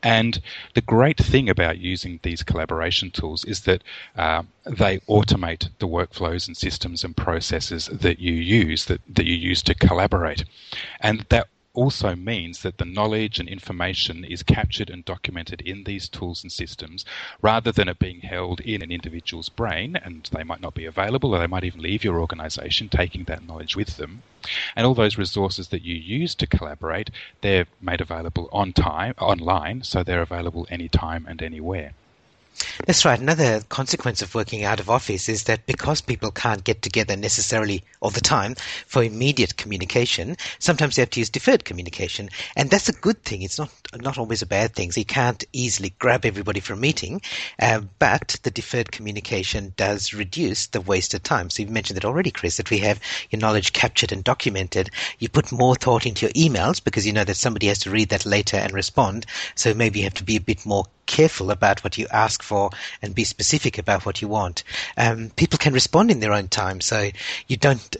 And 0.02 0.42
the 0.74 0.82
great 0.82 1.18
thing 1.18 1.50
about 1.50 1.78
using 1.78 2.20
these 2.24 2.44
collaboration 2.44 3.12
tools 3.12 3.46
is 3.46 3.62
that 3.62 3.84
uh, 4.18 4.44
they 4.66 5.00
automate 5.00 5.70
the 5.80 5.88
workflows 5.88 6.48
and 6.48 6.58
systems 6.58 7.04
and 7.04 7.16
processes 7.16 7.88
that 7.88 8.20
you 8.20 8.34
use 8.34 8.86
that, 8.86 9.02
that 9.08 9.26
you 9.26 9.36
use 9.36 9.62
to 9.64 9.76
collaborate, 9.76 10.44
and 11.00 11.26
that 11.30 11.48
also 11.74 12.16
means 12.16 12.62
that 12.62 12.78
the 12.78 12.86
knowledge 12.86 13.40
and 13.40 13.48
information 13.48 14.24
is 14.26 14.44
captured 14.44 14.90
and 14.90 15.06
documented 15.06 15.62
in 15.62 15.84
these 15.84 16.10
tools 16.10 16.44
and 16.44 16.52
systems 16.52 17.06
rather 17.42 17.72
than 17.72 17.88
it 17.88 18.00
being 18.00 18.22
held 18.22 18.60
in 18.62 18.82
an 18.82 18.92
individual's 18.92 19.50
brain 19.50 19.96
and 19.96 20.30
they 20.34 20.44
might 20.44 20.62
not 20.62 20.74
be 20.74 20.86
available 20.86 21.34
or 21.34 21.40
they 21.40 21.48
might 21.48 21.64
even 21.64 21.82
leave 21.82 22.04
your 22.04 22.20
organization 22.20 22.90
taking 22.90 23.24
that 23.24 23.46
knowledge 23.46 23.76
with 23.76 23.98
them. 23.98 24.24
And 24.76 24.86
all 24.86 24.96
those 24.96 25.18
resources 25.18 25.70
that 25.70 25.84
you 25.84 25.96
use 25.96 26.36
to 26.36 26.48
collaborate, 26.48 27.10
they're 27.42 27.68
made 27.80 28.02
available 28.02 28.50
on 28.52 28.74
time, 28.74 29.14
online, 29.18 29.84
so 29.84 30.04
they're 30.04 30.22
available 30.22 30.68
anytime 30.70 31.26
and 31.30 31.42
anywhere. 31.42 31.94
That's 32.86 33.06
right. 33.06 33.20
Another 33.20 33.62
consequence 33.70 34.22
of 34.22 34.36
working 34.36 34.64
out 34.64 34.80
of 34.80 34.90
office 34.90 35.30
is 35.30 35.44
that 35.46 35.66
because 35.66 36.02
people 36.02 36.32
can't 36.32 36.64
get 36.64 36.82
together 36.82 37.16
necessarily 37.16 37.84
all 38.02 38.10
the 38.10 38.22
time 38.22 38.56
for 38.86 39.04
immediate 39.04 39.58
communication, 39.58 40.38
sometimes 40.60 40.96
they 40.96 41.02
have 41.02 41.10
to 41.12 41.20
use 41.20 41.30
deferred 41.30 41.66
communication. 41.66 42.30
And 42.56 42.70
that's 42.70 42.90
a 42.90 42.94
good 42.94 43.24
thing. 43.24 43.42
It's 43.42 43.58
not, 43.58 43.72
not 43.96 44.18
always 44.18 44.42
a 44.42 44.48
bad 44.48 44.74
thing. 44.74 44.92
So 44.92 45.00
you 45.00 45.06
can't 45.06 45.44
easily 45.54 45.94
grab 46.00 46.26
everybody 46.26 46.60
for 46.60 46.74
a 46.74 46.78
meeting, 46.78 47.22
uh, 47.60 47.82
but 48.00 48.38
the 48.44 48.52
deferred 48.52 48.92
communication 48.92 49.74
does 49.78 50.14
reduce 50.14 50.68
the 50.68 50.82
wasted 50.82 51.24
time. 51.24 51.50
So 51.50 51.62
you've 51.64 51.72
mentioned 51.72 51.98
that 51.98 52.06
already, 52.06 52.32
Chris, 52.32 52.58
that 52.58 52.70
we 52.70 52.80
have 52.80 53.00
your 53.30 53.40
knowledge 53.40 53.74
captured 53.74 54.12
and 54.12 54.24
documented. 54.24 54.90
You 55.20 55.30
put 55.30 55.52
more 55.52 55.76
thought 55.76 56.06
into 56.06 56.26
your 56.26 56.34
emails 56.34 56.84
because 56.84 57.08
you 57.08 57.14
know 57.14 57.24
that 57.24 57.38
somebody 57.38 57.68
has 57.68 57.80
to 57.80 57.92
read 57.92 58.10
that 58.10 58.26
later 58.26 58.58
and 58.58 58.74
respond. 58.74 59.26
So 59.56 59.74
maybe 59.74 60.00
you 60.00 60.06
have 60.06 60.14
to 60.16 60.24
be 60.24 60.36
a 60.36 60.42
bit 60.42 60.66
more 60.66 60.86
careful 61.12 61.52
about 61.52 61.84
what 61.84 61.98
you 61.98 62.08
ask 62.10 62.41
for 62.44 62.70
and 63.02 63.16
be 63.16 63.24
specific 63.24 63.78
about 63.78 64.06
what 64.06 64.22
you 64.22 64.28
want. 64.28 64.64
Um, 64.98 65.32
people 65.36 65.58
can 65.58 65.74
respond 65.74 66.12
in 66.12 66.20
their 66.20 66.34
own 66.34 66.48
time, 66.48 66.82
so 66.82 67.10
you 67.48 67.58
don't. 67.58 67.96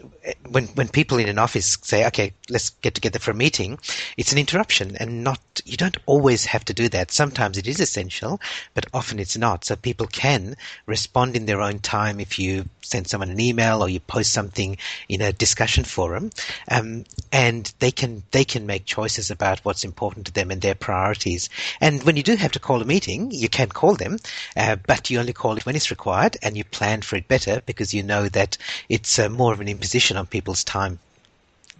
When 0.50 0.68
when 0.68 0.88
people 0.90 1.18
in 1.18 1.30
an 1.30 1.40
office 1.40 1.78
say, 1.82 2.06
"Okay, 2.06 2.34
let's 2.48 2.70
get 2.82 2.94
together 2.94 3.18
for 3.18 3.32
a 3.32 3.36
meeting," 3.36 3.80
it's 4.18 4.32
an 4.32 4.38
interruption, 4.38 4.96
and 4.98 5.24
not. 5.24 5.40
You 5.66 5.78
don't 5.78 5.98
always 6.06 6.46
have 6.46 6.64
to 6.66 6.74
do 6.74 6.90
that. 6.90 7.12
Sometimes 7.12 7.58
it 7.58 7.68
is 7.68 7.80
essential, 7.80 8.40
but 8.76 8.86
often 8.94 9.18
it's 9.20 9.36
not. 9.38 9.66
So 9.66 9.76
people 9.76 10.08
can 10.08 10.56
respond 10.86 11.36
in 11.36 11.48
their 11.48 11.62
own 11.62 11.80
time 11.80 12.20
if 12.20 12.38
you 12.38 12.70
send 12.82 13.08
someone 13.08 13.30
an 13.30 13.40
email 13.40 13.82
or 13.82 13.90
you 13.90 14.00
post 14.00 14.32
something 14.32 14.78
in 15.10 15.22
a 15.22 15.32
discussion 15.34 15.84
forum, 15.84 16.30
um, 16.70 17.06
and 17.32 17.74
they 17.80 17.92
can 17.92 18.22
they 18.32 18.46
can 18.46 18.66
make 18.68 18.86
choices 18.86 19.32
about 19.32 19.60
what's 19.66 19.84
important 19.84 20.28
to 20.28 20.32
them 20.34 20.52
and 20.52 20.62
their 20.62 20.76
priorities. 20.76 21.50
And 21.80 22.04
when 22.04 22.16
you 22.18 22.24
do 22.24 22.36
have 22.36 22.52
to 22.52 22.60
call 22.60 22.82
a 22.82 22.86
meeting, 22.86 23.32
you 23.32 23.50
can 23.50 23.70
call 23.70 23.96
them, 23.96 24.20
uh, 24.56 24.76
but 24.76 25.10
you 25.10 25.20
only 25.20 25.34
call 25.34 25.58
it 25.58 25.66
when 25.66 25.76
it's 25.76 25.90
required, 25.90 26.38
and 26.44 26.56
you 26.56 26.64
plan 26.64 27.02
for 27.02 27.16
it 27.16 27.28
better 27.28 27.62
because 27.66 27.92
you 27.94 28.04
know 28.04 28.30
that 28.30 28.58
it's 28.88 29.18
uh, 29.18 29.28
more 29.28 29.54
of 29.54 29.62
an 29.62 29.68
imposition 29.68 30.11
on 30.18 30.28
people's 30.28 30.64
time. 30.64 31.00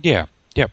Yeah, 0.02 0.26
Yep. 0.56 0.72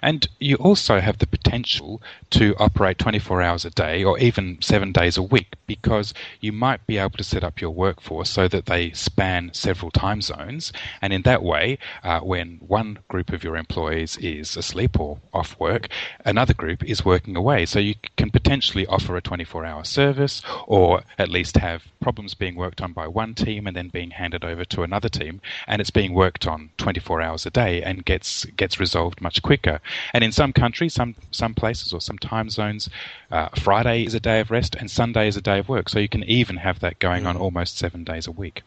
And 0.00 0.28
you 0.38 0.54
also 0.56 1.00
have 1.00 1.18
the 1.18 1.26
potential 1.26 2.00
to 2.30 2.54
operate 2.58 2.98
24 2.98 3.42
hours 3.42 3.64
a 3.64 3.70
day 3.70 4.04
or 4.04 4.16
even 4.18 4.62
seven 4.62 4.92
days 4.92 5.16
a 5.16 5.22
week 5.22 5.54
because 5.66 6.14
you 6.40 6.52
might 6.52 6.86
be 6.86 6.98
able 6.98 7.18
to 7.18 7.24
set 7.24 7.42
up 7.42 7.60
your 7.60 7.70
workforce 7.70 8.30
so 8.30 8.46
that 8.46 8.66
they 8.66 8.92
span 8.92 9.50
several 9.52 9.90
time 9.90 10.22
zones. 10.22 10.72
And 11.02 11.12
in 11.12 11.22
that 11.22 11.42
way, 11.42 11.78
uh, 12.04 12.20
when 12.20 12.58
one 12.60 13.00
group 13.08 13.30
of 13.32 13.42
your 13.42 13.56
employees 13.56 14.16
is 14.18 14.56
asleep 14.56 15.00
or 15.00 15.18
off 15.34 15.58
work, 15.58 15.88
another 16.24 16.54
group 16.54 16.84
is 16.84 17.04
working 17.04 17.34
away. 17.36 17.66
So 17.66 17.80
you 17.80 17.96
potentially 18.36 18.84
offer 18.88 19.16
a 19.16 19.22
24 19.22 19.64
hour 19.64 19.82
service 19.82 20.42
or 20.66 21.02
at 21.18 21.30
least 21.30 21.56
have 21.56 21.82
problems 22.00 22.34
being 22.34 22.54
worked 22.54 22.82
on 22.82 22.92
by 22.92 23.08
one 23.08 23.34
team 23.34 23.66
and 23.66 23.74
then 23.74 23.88
being 23.88 24.10
handed 24.10 24.44
over 24.44 24.62
to 24.62 24.82
another 24.82 25.08
team. 25.08 25.40
And 25.66 25.80
it's 25.80 25.88
being 25.88 26.12
worked 26.12 26.46
on 26.46 26.68
24 26.76 27.22
hours 27.22 27.46
a 27.46 27.50
day 27.50 27.82
and 27.82 28.04
gets, 28.04 28.44
gets 28.44 28.78
resolved 28.78 29.22
much 29.22 29.40
quicker. 29.40 29.80
And 30.12 30.22
in 30.22 30.32
some 30.32 30.52
countries, 30.52 30.92
some 30.92 31.14
some 31.30 31.54
places 31.54 31.94
or 31.94 32.00
some 32.02 32.18
time 32.18 32.50
zones, 32.50 32.90
uh, 33.30 33.48
Friday 33.56 34.04
is 34.04 34.12
a 34.12 34.20
day 34.20 34.40
of 34.40 34.50
rest 34.50 34.74
and 34.74 34.90
Sunday 34.90 35.28
is 35.28 35.38
a 35.38 35.40
day 35.40 35.58
of 35.60 35.70
work. 35.70 35.88
So 35.88 35.98
you 35.98 36.08
can 36.08 36.24
even 36.24 36.56
have 36.56 36.80
that 36.80 36.98
going 36.98 37.24
mm. 37.24 37.28
on 37.28 37.38
almost 37.38 37.78
seven 37.78 38.04
days 38.04 38.26
a 38.26 38.32
week. 38.32 38.62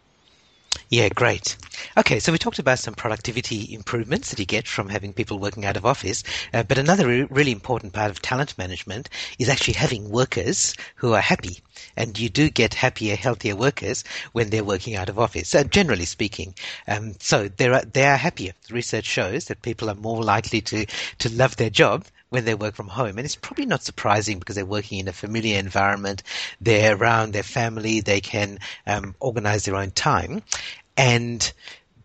Yeah, 0.89 1.09
great. 1.09 1.55
Okay, 1.97 2.19
so 2.19 2.31
we 2.31 2.37
talked 2.37 2.59
about 2.59 2.79
some 2.79 2.93
productivity 2.93 3.73
improvements 3.73 4.29
that 4.29 4.39
you 4.39 4.45
get 4.45 4.67
from 4.67 4.89
having 4.89 5.13
people 5.13 5.39
working 5.39 5.65
out 5.65 5.77
of 5.77 5.85
office, 5.85 6.23
uh, 6.53 6.63
but 6.63 6.77
another 6.77 7.07
re- 7.07 7.27
really 7.29 7.51
important 7.51 7.93
part 7.93 8.11
of 8.11 8.21
talent 8.21 8.57
management 8.57 9.09
is 9.39 9.49
actually 9.49 9.75
having 9.75 10.09
workers 10.09 10.75
who 10.95 11.13
are 11.13 11.21
happy. 11.21 11.59
And 11.95 12.17
you 12.19 12.29
do 12.29 12.49
get 12.49 12.73
happier, 12.73 13.15
healthier 13.15 13.55
workers 13.55 14.03
when 14.31 14.49
they're 14.49 14.63
working 14.63 14.95
out 14.95 15.09
of 15.09 15.17
office, 15.17 15.55
uh, 15.55 15.63
generally 15.63 16.05
speaking. 16.05 16.53
Um, 16.87 17.15
so 17.19 17.47
they 17.47 17.67
are, 17.67 17.85
they 17.85 18.05
are 18.05 18.17
happier. 18.17 18.53
Research 18.69 19.05
shows 19.05 19.45
that 19.45 19.61
people 19.61 19.89
are 19.89 19.95
more 19.95 20.23
likely 20.23 20.61
to, 20.61 20.85
to 21.19 21.29
love 21.29 21.55
their 21.55 21.69
job 21.69 22.05
when 22.29 22.45
they 22.45 22.53
work 22.53 22.75
from 22.75 22.87
home. 22.87 23.17
And 23.17 23.21
it's 23.21 23.35
probably 23.35 23.65
not 23.65 23.83
surprising 23.83 24.39
because 24.39 24.55
they're 24.55 24.65
working 24.65 24.99
in 24.99 25.07
a 25.07 25.13
familiar 25.13 25.59
environment. 25.59 26.23
They're 26.61 26.95
around 26.95 27.33
their 27.33 27.43
family. 27.43 28.01
They 28.01 28.21
can 28.21 28.59
um, 28.85 29.15
organize 29.19 29.65
their 29.65 29.75
own 29.75 29.91
time. 29.91 30.43
And 30.95 31.51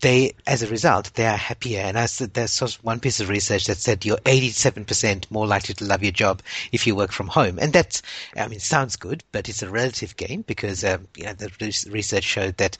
they, 0.01 0.33
as 0.45 0.61
a 0.61 0.67
result, 0.67 1.11
they 1.13 1.25
are 1.25 1.37
happier. 1.37 1.79
And 1.79 1.97
as 1.97 2.17
there's 2.17 2.59
one 2.83 2.99
piece 2.99 3.19
of 3.19 3.29
research 3.29 3.65
that 3.67 3.77
said 3.77 4.05
you're 4.05 4.17
87% 4.17 5.31
more 5.31 5.47
likely 5.47 5.73
to 5.75 5.85
love 5.85 6.03
your 6.03 6.11
job 6.11 6.41
if 6.71 6.85
you 6.85 6.95
work 6.95 7.11
from 7.11 7.27
home. 7.27 7.57
And 7.59 7.71
that's, 7.73 8.01
I 8.35 8.47
mean, 8.47 8.59
sounds 8.59 8.95
good, 8.97 9.23
but 9.31 9.47
it's 9.49 9.63
a 9.63 9.69
relative 9.69 10.15
gain 10.15 10.41
because, 10.41 10.83
um, 10.83 11.07
you 11.15 11.25
know, 11.25 11.33
the 11.33 11.49
research 11.89 12.23
showed 12.23 12.57
that 12.57 12.77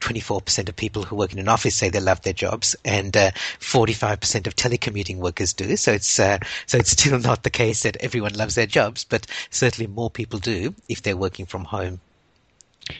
24% 0.00 0.68
of 0.68 0.76
people 0.76 1.02
who 1.02 1.16
work 1.16 1.32
in 1.32 1.38
an 1.38 1.48
office 1.48 1.74
say 1.74 1.88
they 1.88 2.00
love 2.00 2.22
their 2.22 2.32
jobs, 2.32 2.76
and 2.84 3.16
uh, 3.16 3.30
45% 3.60 4.46
of 4.46 4.56
telecommuting 4.56 5.16
workers 5.18 5.52
do. 5.52 5.76
So 5.76 5.92
it's 5.92 6.18
uh, 6.18 6.38
so 6.66 6.78
it's 6.78 6.90
still 6.98 7.18
not 7.18 7.42
the 7.42 7.50
case 7.50 7.82
that 7.82 7.96
everyone 8.00 8.34
loves 8.34 8.54
their 8.54 8.66
jobs, 8.66 9.04
but 9.04 9.26
certainly 9.50 9.90
more 9.90 10.10
people 10.10 10.38
do 10.38 10.74
if 10.88 11.02
they're 11.02 11.16
working 11.16 11.46
from 11.46 11.64
home. 11.64 12.00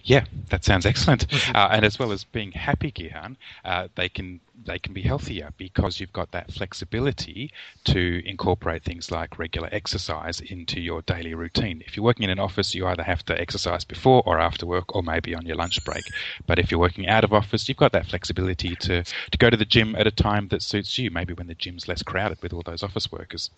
Yeah, 0.05 0.25
that 0.51 0.65
sounds 0.65 0.85
excellent. 0.85 1.29
Mm-hmm. 1.29 1.57
Uh, 1.57 1.69
and 1.71 1.85
as 1.85 1.99
well 1.99 2.13
as 2.13 2.25
being 2.25 2.53
happy, 2.53 2.93
Gihan, 2.93 3.37
uh, 3.65 3.89
they 3.95 4.09
can 4.09 4.41
they 4.65 4.79
can 4.79 4.93
be 4.93 5.03
healthier 5.03 5.51
because 5.57 6.01
you've 6.01 6.13
got 6.13 6.33
that 6.33 6.53
flexibility 6.53 7.51
to 7.85 8.23
incorporate 8.25 8.83
things 8.83 9.11
like 9.11 9.39
regular 9.39 9.69
exercise 9.73 10.41
into 10.41 10.81
your 10.81 11.03
daily 11.03 11.35
routine. 11.35 11.83
If 11.87 11.97
you're 11.97 12.05
working 12.05 12.25
in 12.25 12.31
an 12.31 12.39
office, 12.39 12.75
you 12.75 12.87
either 12.87 13.03
have 13.03 13.25
to 13.27 13.41
exercise 13.41 13.85
before 13.85 14.23
or 14.27 14.39
after 14.39 14.67
work, 14.67 14.95
or 14.95 15.03
maybe 15.03 15.35
on 15.35 15.47
your 15.47 15.57
lunch 15.57 15.83
break. 15.85 16.11
But 16.47 16.59
if 16.59 16.71
you're 16.71 16.81
working 16.81 17.09
out 17.09 17.25
of 17.25 17.33
office, 17.33 17.69
you've 17.69 17.79
got 17.79 17.93
that 17.93 18.07
flexibility 18.07 18.75
to 18.77 19.05
to 19.05 19.39
go 19.39 19.51
to 19.51 19.57
the 19.57 19.65
gym 19.65 19.95
at 19.97 20.07
a 20.07 20.11
time 20.11 20.49
that 20.49 20.63
suits 20.63 20.99
you. 20.99 21.11
Maybe 21.11 21.35
when 21.35 21.47
the 21.47 21.55
gym's 21.55 21.89
less 21.89 22.03
crowded 22.03 22.43
with 22.43 22.53
all 22.53 22.63
those 22.63 22.83
office 22.83 23.11
workers. 23.11 23.51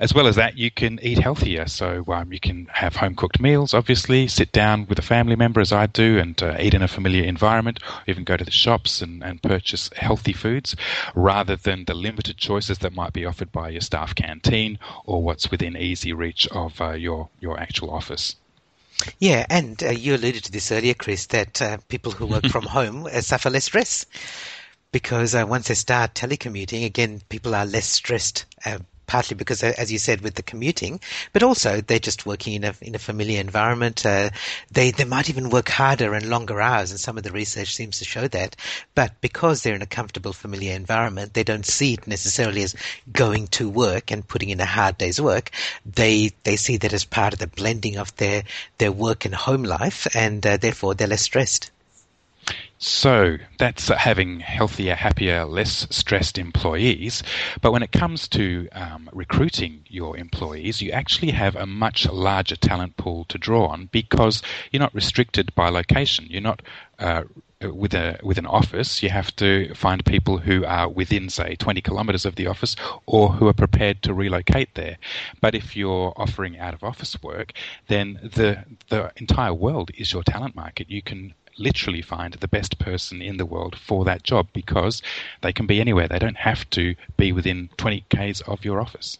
As 0.00 0.14
well 0.14 0.26
as 0.26 0.36
that, 0.36 0.56
you 0.56 0.70
can 0.70 0.98
eat 1.02 1.18
healthier. 1.18 1.66
So 1.66 2.04
um, 2.08 2.32
you 2.32 2.40
can 2.40 2.66
have 2.72 2.96
home 2.96 3.14
cooked 3.14 3.40
meals. 3.40 3.74
Obviously, 3.74 4.28
sit 4.28 4.52
down 4.52 4.86
with 4.86 4.98
a 4.98 5.02
family 5.02 5.36
member 5.36 5.60
as 5.60 5.72
I 5.72 5.86
do 5.86 6.18
and 6.18 6.40
uh, 6.42 6.56
eat 6.58 6.74
in 6.74 6.82
a 6.82 6.88
familiar 6.88 7.24
environment, 7.24 7.80
even 8.06 8.24
go 8.24 8.36
to 8.36 8.44
the 8.44 8.50
shops 8.50 9.02
and, 9.02 9.22
and 9.22 9.42
purchase 9.42 9.90
healthy 9.94 10.11
foods 10.16 10.76
rather 11.14 11.56
than 11.56 11.84
the 11.84 11.94
limited 11.94 12.36
choices 12.36 12.78
that 12.78 12.94
might 12.94 13.12
be 13.12 13.24
offered 13.24 13.52
by 13.52 13.68
your 13.68 13.80
staff 13.80 14.14
canteen 14.14 14.78
or 15.04 15.22
what's 15.22 15.50
within 15.50 15.76
easy 15.76 16.12
reach 16.12 16.46
of 16.48 16.80
uh, 16.80 16.92
your, 16.92 17.28
your 17.40 17.58
actual 17.58 17.90
office. 17.90 18.36
Yeah, 19.18 19.46
and 19.50 19.82
uh, 19.82 19.90
you 19.90 20.14
alluded 20.14 20.44
to 20.44 20.52
this 20.52 20.70
earlier, 20.70 20.94
Chris, 20.94 21.26
that 21.26 21.60
uh, 21.60 21.78
people 21.88 22.12
who 22.12 22.26
work 22.26 22.46
from 22.50 22.64
home 22.64 23.06
uh, 23.06 23.20
suffer 23.20 23.50
less 23.50 23.64
stress 23.64 24.06
because 24.92 25.34
uh, 25.34 25.44
once 25.48 25.68
they 25.68 25.74
start 25.74 26.14
telecommuting, 26.14 26.84
again, 26.84 27.22
people 27.28 27.54
are 27.54 27.66
less 27.66 27.86
stressed 27.86 28.44
uh, 28.64 28.78
partly 29.12 29.36
because, 29.36 29.62
as 29.62 29.92
you 29.92 29.98
said, 29.98 30.22
with 30.22 30.36
the 30.36 30.42
commuting, 30.42 30.98
but 31.34 31.42
also 31.42 31.82
they're 31.82 31.98
just 31.98 32.24
working 32.24 32.54
in 32.54 32.64
a 32.64 32.74
in 32.80 32.94
a 32.94 32.98
familiar 32.98 33.38
environment. 33.40 34.06
Uh, 34.06 34.30
they 34.70 34.90
they 34.90 35.04
might 35.04 35.28
even 35.28 35.50
work 35.50 35.68
harder 35.68 36.14
and 36.14 36.30
longer 36.30 36.62
hours, 36.62 36.90
and 36.90 36.98
some 36.98 37.18
of 37.18 37.22
the 37.22 37.30
research 37.30 37.74
seems 37.74 37.98
to 37.98 38.06
show 38.06 38.26
that. 38.28 38.56
But 38.94 39.20
because 39.20 39.62
they're 39.62 39.74
in 39.74 39.82
a 39.82 39.96
comfortable, 39.98 40.32
familiar 40.32 40.74
environment, 40.74 41.34
they 41.34 41.44
don't 41.44 41.66
see 41.66 41.92
it 41.92 42.06
necessarily 42.06 42.62
as 42.62 42.74
going 43.12 43.48
to 43.58 43.68
work 43.68 44.10
and 44.10 44.26
putting 44.26 44.48
in 44.48 44.60
a 44.60 44.74
hard 44.78 44.96
day's 44.96 45.20
work. 45.20 45.50
They 45.84 46.30
they 46.44 46.56
see 46.56 46.78
that 46.78 46.94
as 46.94 47.04
part 47.04 47.34
of 47.34 47.38
the 47.38 47.48
blending 47.48 47.98
of 47.98 48.16
their 48.16 48.44
their 48.78 48.92
work 48.92 49.26
and 49.26 49.34
home 49.34 49.62
life, 49.62 50.06
and 50.16 50.46
uh, 50.46 50.56
therefore 50.56 50.94
they're 50.94 51.14
less 51.14 51.20
stressed. 51.20 51.70
So 52.78 53.36
that's 53.58 53.88
having 53.88 54.40
healthier, 54.40 54.96
happier, 54.96 55.44
less 55.44 55.86
stressed 55.90 56.36
employees. 56.36 57.22
But 57.60 57.70
when 57.70 57.84
it 57.84 57.92
comes 57.92 58.26
to 58.28 58.68
um, 58.72 59.08
recruiting 59.12 59.84
your 59.88 60.16
employees, 60.16 60.82
you 60.82 60.90
actually 60.90 61.30
have 61.30 61.54
a 61.54 61.66
much 61.66 62.08
larger 62.08 62.56
talent 62.56 62.96
pool 62.96 63.24
to 63.26 63.38
draw 63.38 63.66
on 63.68 63.86
because 63.92 64.42
you're 64.72 64.80
not 64.80 64.94
restricted 64.94 65.54
by 65.54 65.68
location. 65.68 66.26
You're 66.28 66.40
not 66.40 66.62
uh, 66.98 67.22
with 67.70 67.94
a 67.94 68.18
with 68.22 68.38
an 68.38 68.46
office, 68.46 69.02
you 69.02 69.10
have 69.10 69.34
to 69.36 69.72
find 69.74 70.04
people 70.04 70.38
who 70.38 70.64
are 70.64 70.88
within, 70.88 71.28
say, 71.28 71.54
20 71.54 71.80
kilometres 71.80 72.24
of 72.24 72.34
the 72.34 72.46
office, 72.46 72.74
or 73.06 73.30
who 73.30 73.46
are 73.46 73.52
prepared 73.52 74.02
to 74.02 74.14
relocate 74.14 74.74
there. 74.74 74.96
But 75.40 75.54
if 75.54 75.76
you're 75.76 76.12
offering 76.16 76.58
out 76.58 76.74
of 76.74 76.82
office 76.82 77.22
work, 77.22 77.52
then 77.88 78.18
the 78.22 78.64
the 78.88 79.12
entire 79.16 79.54
world 79.54 79.90
is 79.96 80.12
your 80.12 80.22
talent 80.22 80.56
market. 80.56 80.90
You 80.90 81.02
can 81.02 81.34
literally 81.58 82.02
find 82.02 82.34
the 82.34 82.48
best 82.48 82.78
person 82.78 83.22
in 83.22 83.36
the 83.36 83.46
world 83.46 83.76
for 83.76 84.04
that 84.04 84.22
job 84.22 84.48
because 84.52 85.02
they 85.40 85.52
can 85.52 85.66
be 85.66 85.80
anywhere. 85.80 86.08
They 86.08 86.18
don't 86.18 86.36
have 86.36 86.68
to 86.70 86.94
be 87.16 87.32
within 87.32 87.70
20 87.76 88.04
k's 88.08 88.40
of 88.42 88.64
your 88.64 88.80
office. 88.80 89.18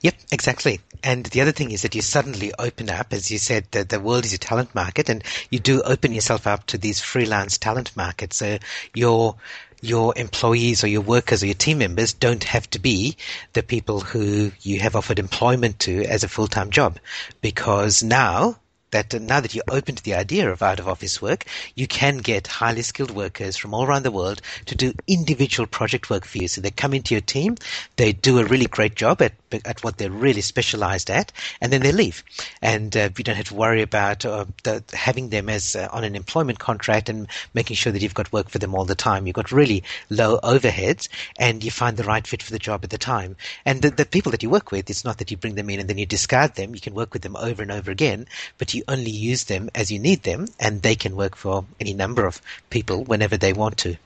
Yep, 0.00 0.14
exactly. 0.32 0.80
And 1.02 1.26
the 1.26 1.40
other 1.40 1.52
thing 1.52 1.70
is 1.70 1.82
that 1.82 1.94
you 1.94 2.02
suddenly 2.02 2.52
open 2.58 2.88
up, 2.88 3.12
as 3.12 3.30
you 3.30 3.38
said, 3.38 3.66
the, 3.70 3.84
the 3.84 4.00
world 4.00 4.24
is 4.24 4.32
your 4.32 4.38
talent 4.38 4.74
market, 4.74 5.08
and 5.08 5.22
you 5.50 5.58
do 5.58 5.82
open 5.82 6.12
yourself 6.12 6.46
up 6.46 6.66
to 6.66 6.78
these 6.78 7.00
freelance 7.00 7.58
talent 7.58 7.94
markets. 7.96 8.36
So 8.36 8.58
your 8.94 9.36
your 9.82 10.14
employees 10.16 10.82
or 10.82 10.86
your 10.86 11.02
workers 11.02 11.42
or 11.42 11.46
your 11.46 11.54
team 11.54 11.76
members 11.76 12.14
don't 12.14 12.44
have 12.44 12.68
to 12.70 12.78
be 12.78 13.16
the 13.52 13.62
people 13.62 14.00
who 14.00 14.50
you 14.62 14.80
have 14.80 14.96
offered 14.96 15.18
employment 15.18 15.78
to 15.80 16.04
as 16.06 16.24
a 16.24 16.28
full 16.28 16.46
time 16.46 16.70
job, 16.70 16.98
because 17.42 18.02
now 18.02 18.56
that 18.94 19.20
now 19.20 19.40
that 19.40 19.54
you're 19.54 19.64
open 19.68 19.96
to 19.96 20.02
the 20.04 20.14
idea 20.14 20.50
of 20.50 20.62
out 20.62 20.78
of 20.78 20.88
office 20.88 21.20
work, 21.20 21.44
you 21.74 21.86
can 21.86 22.18
get 22.18 22.46
highly 22.46 22.82
skilled 22.82 23.10
workers 23.10 23.56
from 23.56 23.74
all 23.74 23.84
around 23.84 24.04
the 24.04 24.10
world 24.10 24.40
to 24.66 24.74
do 24.74 24.92
individual 25.08 25.66
project 25.66 26.10
work 26.10 26.24
for 26.24 26.38
you. 26.38 26.48
So 26.48 26.60
they 26.60 26.70
come 26.70 26.94
into 26.94 27.14
your 27.14 27.20
team, 27.20 27.56
they 27.96 28.12
do 28.12 28.38
a 28.38 28.44
really 28.44 28.66
great 28.66 28.94
job 28.94 29.20
at 29.20 29.32
at 29.64 29.84
what 29.84 29.98
they're 29.98 30.10
really 30.10 30.40
specialized 30.40 31.10
at, 31.10 31.32
and 31.60 31.72
then 31.72 31.82
they 31.82 31.92
leave. 31.92 32.24
And 32.62 32.96
uh, 32.96 33.10
you 33.16 33.24
don't 33.24 33.36
have 33.36 33.48
to 33.48 33.54
worry 33.54 33.82
about 33.82 34.24
uh, 34.24 34.46
the, 34.64 34.82
having 34.92 35.28
them 35.28 35.48
as 35.48 35.76
uh, 35.76 35.88
on 35.92 36.04
an 36.04 36.16
employment 36.16 36.58
contract 36.58 37.08
and 37.08 37.28
making 37.52 37.76
sure 37.76 37.92
that 37.92 38.02
you've 38.02 38.14
got 38.14 38.32
work 38.32 38.48
for 38.48 38.58
them 38.58 38.74
all 38.74 38.84
the 38.84 38.94
time. 38.94 39.26
You've 39.26 39.36
got 39.36 39.52
really 39.52 39.84
low 40.10 40.38
overheads, 40.40 41.08
and 41.38 41.62
you 41.62 41.70
find 41.70 41.96
the 41.96 42.04
right 42.04 42.26
fit 42.26 42.42
for 42.42 42.52
the 42.52 42.58
job 42.58 42.82
at 42.84 42.90
the 42.90 42.98
time. 42.98 43.36
And 43.64 43.82
the, 43.82 43.90
the 43.90 44.06
people 44.06 44.32
that 44.32 44.42
you 44.42 44.50
work 44.50 44.72
with, 44.72 44.90
it's 44.90 45.04
not 45.04 45.18
that 45.18 45.30
you 45.30 45.36
bring 45.36 45.54
them 45.54 45.70
in 45.70 45.80
and 45.80 45.88
then 45.88 45.98
you 45.98 46.06
discard 46.06 46.54
them. 46.54 46.74
You 46.74 46.80
can 46.80 46.94
work 46.94 47.12
with 47.12 47.22
them 47.22 47.36
over 47.36 47.62
and 47.62 47.72
over 47.72 47.90
again, 47.90 48.26
but 48.58 48.74
you 48.74 48.82
only 48.88 49.10
use 49.10 49.44
them 49.44 49.70
as 49.74 49.90
you 49.90 49.98
need 49.98 50.22
them, 50.22 50.48
and 50.58 50.82
they 50.82 50.94
can 50.94 51.16
work 51.16 51.36
for 51.36 51.64
any 51.80 51.94
number 51.94 52.26
of 52.26 52.40
people 52.70 53.04
whenever 53.04 53.36
they 53.36 53.52
want 53.52 53.78
to. 53.78 53.96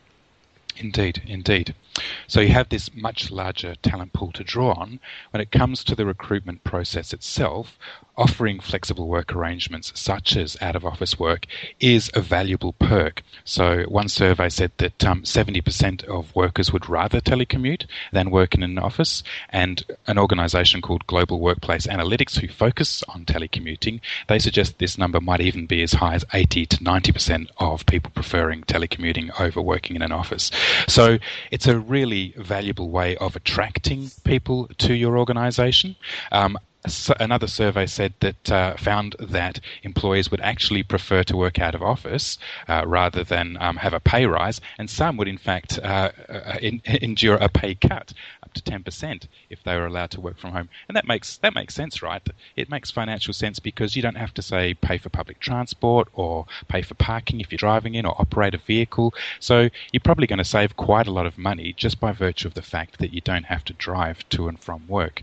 Indeed, 0.76 1.22
indeed. 1.26 1.74
So 2.26 2.40
you 2.40 2.50
have 2.50 2.68
this 2.68 2.94
much 2.94 3.30
larger 3.30 3.74
talent 3.76 4.12
pool 4.12 4.32
to 4.32 4.44
draw 4.44 4.72
on. 4.72 5.00
When 5.30 5.40
it 5.40 5.50
comes 5.50 5.84
to 5.84 5.94
the 5.94 6.06
recruitment 6.06 6.64
process 6.64 7.12
itself, 7.12 7.78
offering 8.18 8.58
flexible 8.58 9.06
work 9.06 9.32
arrangements 9.34 9.92
such 9.94 10.36
as 10.36 10.56
out 10.60 10.74
of 10.74 10.84
office 10.84 11.18
work 11.18 11.46
is 11.78 12.10
a 12.14 12.20
valuable 12.20 12.72
perk. 12.72 13.22
So 13.44 13.84
one 13.84 14.08
survey 14.08 14.48
said 14.48 14.72
that 14.78 15.04
um, 15.04 15.22
70% 15.22 16.04
of 16.04 16.34
workers 16.34 16.72
would 16.72 16.88
rather 16.88 17.20
telecommute 17.20 17.86
than 18.12 18.30
work 18.30 18.54
in 18.54 18.64
an 18.64 18.78
office, 18.78 19.22
and 19.50 19.84
an 20.08 20.18
organisation 20.18 20.82
called 20.82 21.06
Global 21.06 21.38
Workplace 21.38 21.86
Analytics, 21.86 22.38
who 22.38 22.48
focus 22.48 23.04
on 23.08 23.24
telecommuting, 23.24 24.00
they 24.28 24.40
suggest 24.40 24.78
this 24.78 24.98
number 24.98 25.20
might 25.20 25.40
even 25.40 25.66
be 25.66 25.82
as 25.82 25.92
high 25.92 26.14
as 26.14 26.24
80 26.32 26.66
to 26.66 26.76
90% 26.78 27.48
of 27.58 27.86
people 27.86 28.10
preferring 28.12 28.62
telecommuting 28.62 29.30
over 29.40 29.62
working 29.62 29.94
in 29.94 30.02
an 30.02 30.12
office. 30.12 30.50
So 30.88 31.18
it's 31.52 31.68
a 31.68 31.78
really 31.88 32.34
valuable 32.36 32.90
way 32.90 33.16
of 33.16 33.36
attracting 33.36 34.10
people 34.24 34.68
to 34.78 34.94
your 34.94 35.18
organisation. 35.18 35.96
Um, 36.30 36.58
another 37.18 37.46
survey 37.46 37.86
said 37.86 38.14
that 38.20 38.50
uh, 38.50 38.76
found 38.76 39.16
that 39.18 39.60
employees 39.82 40.30
would 40.30 40.40
actually 40.40 40.82
prefer 40.82 41.22
to 41.24 41.36
work 41.36 41.58
out 41.58 41.74
of 41.74 41.82
office 41.82 42.38
uh, 42.68 42.84
rather 42.86 43.24
than 43.24 43.56
um, 43.60 43.76
have 43.76 43.92
a 43.92 44.00
pay 44.00 44.26
rise, 44.26 44.60
and 44.78 44.88
some 44.88 45.16
would 45.16 45.28
in 45.28 45.38
fact 45.38 45.78
uh, 45.82 46.10
uh 46.28 46.56
in, 46.60 46.80
endure 47.02 47.36
a 47.36 47.48
pay 47.48 47.74
cut 47.74 48.12
to 48.58 48.70
ten 48.70 48.82
percent 48.82 49.28
if 49.50 49.62
they 49.62 49.76
were 49.76 49.86
allowed 49.86 50.10
to 50.10 50.20
work 50.20 50.38
from 50.38 50.52
home. 50.52 50.68
And 50.88 50.96
that 50.96 51.06
makes 51.06 51.38
that 51.38 51.54
makes 51.54 51.74
sense, 51.74 52.02
right? 52.02 52.22
It 52.56 52.70
makes 52.70 52.90
financial 52.90 53.32
sense 53.32 53.58
because 53.58 53.96
you 53.96 54.02
don't 54.02 54.16
have 54.16 54.34
to 54.34 54.42
say 54.42 54.74
pay 54.74 54.98
for 54.98 55.08
public 55.08 55.40
transport 55.40 56.08
or 56.12 56.46
pay 56.68 56.82
for 56.82 56.94
parking 56.94 57.40
if 57.40 57.50
you're 57.50 57.56
driving 57.56 57.94
in 57.94 58.04
or 58.06 58.20
operate 58.20 58.54
a 58.54 58.58
vehicle. 58.58 59.14
So 59.40 59.68
you're 59.92 60.00
probably 60.00 60.26
going 60.26 60.38
to 60.38 60.44
save 60.44 60.76
quite 60.76 61.06
a 61.06 61.12
lot 61.12 61.26
of 61.26 61.38
money 61.38 61.72
just 61.72 62.00
by 62.00 62.12
virtue 62.12 62.48
of 62.48 62.54
the 62.54 62.62
fact 62.62 62.98
that 62.98 63.12
you 63.12 63.20
don't 63.20 63.44
have 63.44 63.64
to 63.64 63.72
drive 63.72 64.28
to 64.30 64.48
and 64.48 64.58
from 64.58 64.86
work. 64.88 65.22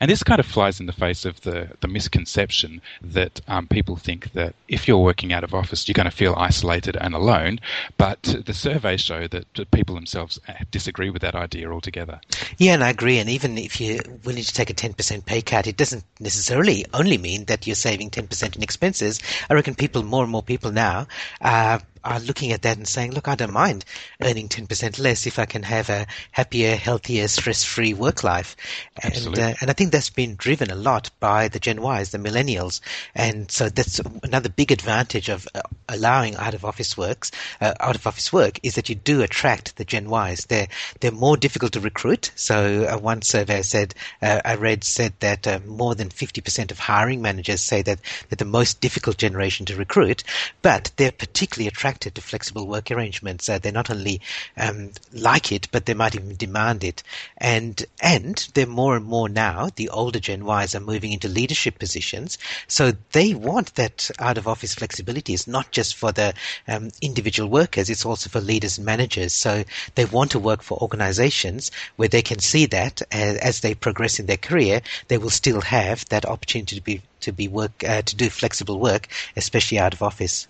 And 0.00 0.10
this 0.10 0.22
kind 0.22 0.40
of 0.40 0.46
flies 0.46 0.80
in 0.80 0.86
the 0.86 0.92
face 0.92 1.24
of 1.24 1.40
the, 1.42 1.68
the 1.80 1.88
misconception 1.88 2.80
that 3.02 3.40
um, 3.48 3.66
people 3.66 3.96
think 3.96 4.32
that 4.32 4.54
if 4.68 4.88
you're 4.88 4.98
working 4.98 5.32
out 5.32 5.44
of 5.44 5.54
office, 5.54 5.86
you're 5.86 5.94
going 5.94 6.10
to 6.10 6.16
feel 6.16 6.34
isolated 6.36 6.96
and 6.96 7.14
alone. 7.14 7.60
But 7.98 8.22
the 8.22 8.54
surveys 8.54 9.00
show 9.00 9.28
that 9.28 9.70
people 9.70 9.94
themselves 9.94 10.40
uh, 10.48 10.54
disagree 10.70 11.10
with 11.10 11.22
that 11.22 11.34
idea 11.34 11.70
altogether. 11.70 12.20
Yeah, 12.58 12.74
and 12.74 12.84
I 12.84 12.90
agree. 12.90 13.18
And 13.18 13.28
even 13.28 13.58
if 13.58 13.80
you're 13.80 14.02
willing 14.24 14.42
to 14.42 14.52
take 14.52 14.70
a 14.70 14.74
10% 14.74 15.26
pay 15.26 15.42
cut, 15.42 15.66
it 15.66 15.76
doesn't 15.76 16.04
necessarily 16.18 16.86
only 16.94 17.18
mean 17.18 17.44
that 17.44 17.66
you're 17.66 17.76
saving 17.76 18.10
10% 18.10 18.56
in 18.56 18.62
expenses. 18.62 19.20
I 19.48 19.54
reckon 19.54 19.74
people, 19.74 20.02
more 20.02 20.22
and 20.22 20.32
more 20.32 20.42
people 20.42 20.72
now, 20.72 21.06
are 21.40 21.80
are 22.04 22.20
looking 22.20 22.52
at 22.52 22.62
that 22.62 22.76
and 22.76 22.88
saying, 22.88 23.12
look, 23.12 23.28
I 23.28 23.34
don't 23.34 23.52
mind 23.52 23.84
earning 24.22 24.48
10% 24.48 24.98
less 24.98 25.26
if 25.26 25.38
I 25.38 25.46
can 25.46 25.62
have 25.62 25.90
a 25.90 26.06
happier, 26.30 26.76
healthier, 26.76 27.28
stress-free 27.28 27.94
work 27.94 28.24
life. 28.24 28.56
And, 29.02 29.38
uh, 29.38 29.54
and 29.60 29.70
I 29.70 29.72
think 29.72 29.92
that's 29.92 30.10
been 30.10 30.36
driven 30.36 30.70
a 30.70 30.74
lot 30.74 31.10
by 31.20 31.48
the 31.48 31.58
Gen 31.58 31.78
Ys, 31.78 32.10
the 32.10 32.18
millennials. 32.18 32.80
And 33.14 33.50
so 33.50 33.68
that's 33.68 34.00
another 34.22 34.48
big 34.48 34.72
advantage 34.72 35.28
of 35.28 35.46
uh, 35.54 35.60
allowing 35.88 36.36
out 36.36 36.54
of 36.54 36.64
office 36.64 36.96
works, 36.96 37.30
uh, 37.60 37.74
out 37.80 37.96
of 37.96 38.06
office 38.06 38.32
work 38.32 38.58
is 38.62 38.74
that 38.76 38.88
you 38.88 38.94
do 38.94 39.22
attract 39.22 39.76
the 39.76 39.84
Gen 39.84 40.10
Ys. 40.10 40.46
They're, 40.46 40.68
they're 41.00 41.12
more 41.12 41.36
difficult 41.36 41.72
to 41.72 41.80
recruit. 41.80 42.30
So 42.34 42.84
uh, 42.84 42.98
one 42.98 43.22
survey 43.22 43.62
said, 43.62 43.94
uh, 44.22 44.40
I 44.44 44.54
read 44.54 44.84
said 44.84 45.12
that 45.20 45.46
uh, 45.46 45.60
more 45.66 45.94
than 45.94 46.08
50% 46.08 46.70
of 46.70 46.78
hiring 46.78 47.22
managers 47.22 47.60
say 47.60 47.82
that 47.82 48.00
they're 48.28 48.36
the 48.36 48.44
most 48.44 48.80
difficult 48.80 49.18
generation 49.18 49.66
to 49.66 49.76
recruit, 49.76 50.24
but 50.62 50.90
they're 50.96 51.12
particularly 51.12 51.68
attractive 51.68 51.89
attracted 51.90 52.14
to 52.14 52.20
flexible 52.20 52.68
work 52.68 52.88
arrangements. 52.92 53.48
Uh, 53.48 53.58
they 53.58 53.72
not 53.72 53.90
only 53.90 54.20
um, 54.56 54.92
like 55.12 55.50
it, 55.50 55.66
but 55.72 55.86
they 55.86 55.94
might 55.94 56.14
even 56.14 56.36
demand 56.36 56.84
it. 56.84 57.02
And 57.36 57.84
and 58.00 58.48
they're 58.54 58.64
more 58.64 58.94
and 58.96 59.04
more 59.04 59.28
now. 59.28 59.70
The 59.74 59.88
older 59.88 60.20
Gen 60.20 60.46
Ys 60.46 60.76
are 60.76 60.80
moving 60.92 61.10
into 61.10 61.26
leadership 61.26 61.80
positions, 61.80 62.38
so 62.68 62.92
they 63.10 63.34
want 63.34 63.74
that 63.74 64.08
out 64.20 64.38
of 64.38 64.46
office 64.46 64.72
flexibility. 64.72 65.34
It's 65.34 65.48
not 65.48 65.72
just 65.72 65.96
for 65.96 66.12
the 66.12 66.32
um, 66.68 66.90
individual 67.02 67.48
workers; 67.50 67.90
it's 67.90 68.06
also 68.06 68.30
for 68.30 68.40
leaders 68.40 68.78
and 68.78 68.86
managers. 68.86 69.34
So 69.34 69.64
they 69.96 70.04
want 70.04 70.30
to 70.30 70.38
work 70.38 70.62
for 70.62 70.78
organizations 70.78 71.72
where 71.96 72.08
they 72.08 72.22
can 72.22 72.38
see 72.38 72.66
that 72.66 73.02
as, 73.10 73.36
as 73.38 73.60
they 73.60 73.74
progress 73.74 74.20
in 74.20 74.26
their 74.26 74.36
career, 74.36 74.80
they 75.08 75.18
will 75.18 75.30
still 75.30 75.60
have 75.60 76.08
that 76.10 76.24
opportunity 76.24 76.76
to 76.76 76.82
be 76.82 77.02
to 77.22 77.32
be 77.32 77.48
work 77.48 77.82
uh, 77.82 78.02
to 78.02 78.14
do 78.14 78.30
flexible 78.30 78.78
work, 78.78 79.08
especially 79.36 79.80
out 79.80 79.92
of 79.92 80.02
office. 80.02 80.46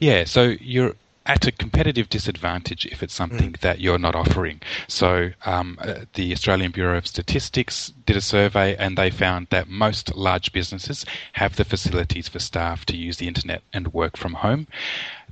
Yeah, 0.00 0.24
so 0.24 0.54
you're 0.60 0.94
at 1.26 1.46
a 1.46 1.52
competitive 1.52 2.08
disadvantage 2.08 2.86
if 2.86 3.02
it's 3.02 3.14
something 3.14 3.52
mm. 3.52 3.60
that 3.60 3.80
you're 3.80 3.98
not 3.98 4.14
offering. 4.14 4.60
So, 4.88 5.30
um, 5.46 5.78
uh, 5.80 6.00
the 6.14 6.32
Australian 6.32 6.72
Bureau 6.72 6.98
of 6.98 7.06
Statistics 7.06 7.92
did 8.06 8.16
a 8.16 8.20
survey 8.20 8.76
and 8.76 8.98
they 8.98 9.10
found 9.10 9.46
that 9.50 9.68
most 9.68 10.14
large 10.16 10.52
businesses 10.52 11.06
have 11.34 11.56
the 11.56 11.64
facilities 11.64 12.28
for 12.28 12.40
staff 12.40 12.84
to 12.86 12.96
use 12.96 13.18
the 13.18 13.28
internet 13.28 13.62
and 13.72 13.92
work 13.92 14.16
from 14.16 14.34
home. 14.34 14.66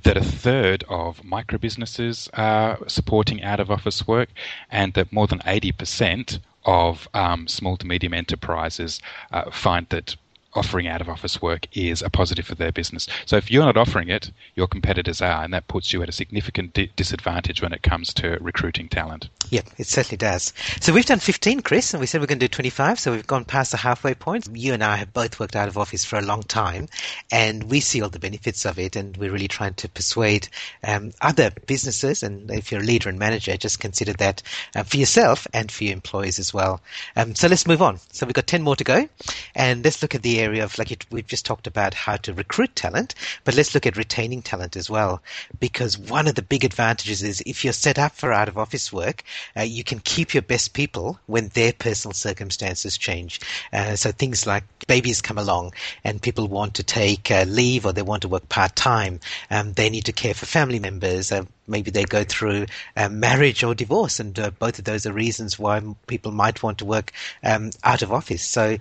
That 0.03 0.17
a 0.17 0.23
third 0.23 0.83
of 0.89 1.23
micro 1.23 1.57
businesses 1.57 2.29
are 2.33 2.79
supporting 2.87 3.43
out 3.43 3.59
of 3.59 3.69
office 3.69 4.07
work, 4.07 4.29
and 4.71 4.93
that 4.93 5.13
more 5.13 5.27
than 5.27 5.39
80% 5.39 6.39
of 6.65 7.07
um, 7.13 7.47
small 7.47 7.77
to 7.77 7.85
medium 7.85 8.13
enterprises 8.13 9.01
uh, 9.31 9.51
find 9.51 9.87
that 9.89 10.15
offering 10.53 10.87
out 10.87 11.01
of 11.01 11.09
office 11.09 11.41
work 11.41 11.67
is 11.73 12.01
a 12.01 12.09
positive 12.09 12.45
for 12.45 12.55
their 12.55 12.71
business. 12.71 13.07
So 13.25 13.37
if 13.37 13.49
you're 13.49 13.65
not 13.65 13.77
offering 13.77 14.09
it, 14.09 14.31
your 14.55 14.67
competitors 14.67 15.21
are, 15.21 15.43
and 15.43 15.53
that 15.53 15.67
puts 15.67 15.93
you 15.93 16.01
at 16.03 16.09
a 16.09 16.13
significant 16.13 16.73
di- 16.73 16.91
disadvantage 16.95 17.61
when 17.61 17.73
it 17.73 17.83
comes 17.83 18.13
to 18.15 18.37
recruiting 18.41 18.89
talent. 18.89 19.29
Yep, 19.49 19.69
it 19.77 19.87
certainly 19.87 20.17
does. 20.17 20.53
So 20.79 20.93
we've 20.93 21.05
done 21.05 21.19
15, 21.19 21.61
Chris, 21.61 21.93
and 21.93 22.01
we 22.01 22.07
said 22.07 22.21
we're 22.21 22.27
going 22.27 22.39
to 22.39 22.47
do 22.47 22.51
25, 22.51 22.99
so 22.99 23.11
we've 23.11 23.27
gone 23.27 23.45
past 23.45 23.71
the 23.71 23.77
halfway 23.77 24.13
point. 24.13 24.47
You 24.53 24.73
and 24.73 24.83
I 24.83 24.97
have 24.97 25.13
both 25.13 25.39
worked 25.39 25.55
out 25.55 25.67
of 25.67 25.77
office 25.77 26.05
for 26.05 26.17
a 26.17 26.21
long 26.21 26.43
time, 26.43 26.87
and 27.31 27.63
we 27.63 27.79
see 27.79 28.01
all 28.01 28.09
the 28.09 28.19
benefits 28.19 28.65
of 28.65 28.79
it, 28.79 28.95
and 28.95 29.15
we're 29.17 29.31
really 29.31 29.47
trying 29.47 29.73
to 29.75 29.89
persuade 29.89 30.47
um, 30.83 31.11
other 31.21 31.51
businesses, 31.65 32.23
and 32.23 32.49
if 32.51 32.71
you're 32.71 32.81
a 32.81 32.85
leader 32.85 33.09
and 33.09 33.19
manager, 33.19 33.55
just 33.57 33.79
consider 33.79 34.13
that 34.13 34.41
uh, 34.75 34.83
for 34.83 34.97
yourself 34.97 35.47
and 35.53 35.71
for 35.71 35.85
your 35.85 35.93
employees 35.93 36.39
as 36.39 36.53
well. 36.53 36.81
Um, 37.15 37.35
so 37.35 37.47
let's 37.47 37.67
move 37.67 37.81
on. 37.81 37.99
So 38.11 38.25
we've 38.25 38.33
got 38.33 38.47
10 38.47 38.61
more 38.61 38.75
to 38.75 38.83
go, 38.83 39.07
and 39.55 39.83
let's 39.83 40.01
look 40.01 40.15
at 40.15 40.21
the 40.21 40.40
area 40.41 40.63
of 40.63 40.77
like 40.77 40.91
it, 40.91 41.05
we've 41.11 41.27
just 41.27 41.45
talked 41.45 41.67
about 41.67 41.93
how 41.93 42.17
to 42.17 42.33
recruit 42.33 42.75
talent, 42.75 43.15
but 43.43 43.55
let's 43.55 43.73
look 43.73 43.85
at 43.85 43.97
retaining 43.97 44.41
talent 44.41 44.75
as 44.75 44.89
well. 44.89 45.21
Because 45.59 45.97
one 45.97 46.27
of 46.27 46.35
the 46.35 46.41
big 46.41 46.63
advantages 46.63 47.23
is 47.23 47.43
if 47.45 47.63
you're 47.63 47.73
set 47.73 47.97
up 47.97 48.13
for 48.13 48.33
out 48.33 48.47
of 48.47 48.57
office 48.57 48.91
work, 48.91 49.23
uh, 49.57 49.61
you 49.61 49.83
can 49.83 49.99
keep 49.99 50.33
your 50.33 50.43
best 50.43 50.73
people 50.73 51.19
when 51.27 51.49
their 51.49 51.73
personal 51.73 52.13
circumstances 52.13 52.97
change. 52.97 53.39
Uh, 53.71 53.95
so 53.95 54.11
things 54.11 54.45
like 54.45 54.63
babies 54.87 55.21
come 55.21 55.37
along 55.37 55.73
and 56.03 56.21
people 56.21 56.47
want 56.47 56.75
to 56.75 56.83
take 56.83 57.31
uh, 57.31 57.43
leave 57.47 57.85
or 57.85 57.93
they 57.93 58.01
want 58.01 58.23
to 58.23 58.27
work 58.27 58.47
part 58.49 58.75
time. 58.75 59.19
Um, 59.49 59.73
they 59.73 59.89
need 59.89 60.05
to 60.05 60.11
care 60.13 60.33
for 60.33 60.45
family 60.45 60.79
members 60.79 61.31
uh, 61.31 61.45
maybe 61.67 61.89
they 61.89 62.03
go 62.03 62.23
through 62.23 62.65
um, 62.97 63.19
marriage 63.19 63.63
or 63.63 63.73
divorce, 63.73 64.19
and 64.19 64.37
uh, 64.37 64.51
both 64.51 64.77
of 64.77 64.85
those 64.85 65.05
are 65.05 65.13
reasons 65.13 65.57
why 65.57 65.81
people 66.07 66.31
might 66.31 66.61
want 66.61 66.77
to 66.79 66.85
work 66.85 67.11
um, 67.43 67.71
out 67.83 68.01
of 68.01 68.11
office. 68.11 68.43
So 68.43 68.77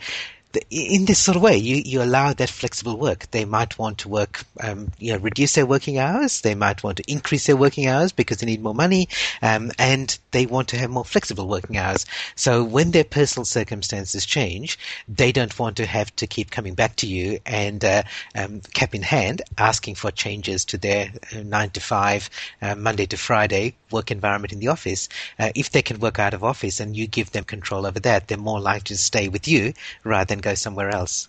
in 0.71 1.04
this 1.04 1.19
sort 1.19 1.37
of 1.37 1.42
way, 1.42 1.57
you, 1.57 1.76
you 1.76 2.02
allow 2.02 2.33
that 2.33 2.49
flexible 2.49 2.97
work. 2.97 3.30
They 3.30 3.45
might 3.45 3.78
want 3.78 3.99
to 3.99 4.09
work, 4.09 4.45
um, 4.61 4.92
you 4.99 5.12
know, 5.12 5.19
reduce 5.19 5.54
their 5.54 5.66
working 5.66 5.99
hours. 5.99 6.40
They 6.40 6.54
might 6.54 6.83
want 6.83 6.97
to 6.97 7.11
increase 7.11 7.47
their 7.47 7.57
working 7.57 7.87
hours 7.87 8.12
because 8.12 8.38
they 8.38 8.47
need 8.47 8.62
more 8.62 8.75
money, 8.75 9.09
um, 9.42 9.71
and 9.78 10.19
they 10.33 10.47
want 10.47 10.69
to 10.69 10.76
have 10.78 10.90
more 10.90 11.04
flexible 11.04 11.47
working 11.47 11.76
hours. 11.76 12.04
So 12.35 12.64
when 12.64 12.90
their 12.90 13.04
personal 13.04 13.45
circumstances 13.45 14.26
change, 14.26 14.78
they 15.09 15.33
don't 15.33 15.57
want 15.59 15.76
to 15.76 15.87
have 15.87 16.14
to 16.16 16.26
keep 16.26 16.50
coming 16.50 16.75
back 16.75 16.97
to 16.97 17.07
you 17.07 17.38
and 17.47 17.85
uh, 17.85 18.02
um, 18.35 18.61
cap 18.75 18.95
in 18.95 19.02
hand 19.02 19.42
asking 19.59 19.95
for 19.95 20.11
changes 20.11 20.64
to 20.66 20.78
their 20.78 21.12
uh, 21.35 21.42
nine 21.45 21.71
to 21.71 21.80
five, 21.80 22.28
uh, 22.61 22.75
Monday 22.75 23.07
to 23.07 23.16
Friday 23.16 23.75
work 23.90 24.11
environment 24.11 24.52
in 24.52 24.61
the 24.61 24.69
office. 24.69 25.09
Uh, 25.38 25.50
if 25.54 25.71
they 25.71 25.83
can 25.83 25.99
work 25.99 26.19
out 26.19 26.35
of 26.35 26.45
office 26.45 26.80
and 26.80 26.97
you 26.97 27.07
give 27.07 27.33
them 27.33 27.45
control 27.45 27.87
over 27.87 28.00
that, 28.00 28.28
they're 28.28 28.38
more 28.38 28.61
likely 28.61 28.95
to 28.95 28.97
stay 28.97 29.28
with 29.28 29.49
you 29.49 29.73
rather 30.04 30.26
than 30.26 30.40
go 30.41 30.55
somewhere 30.55 30.91
else. 30.91 31.29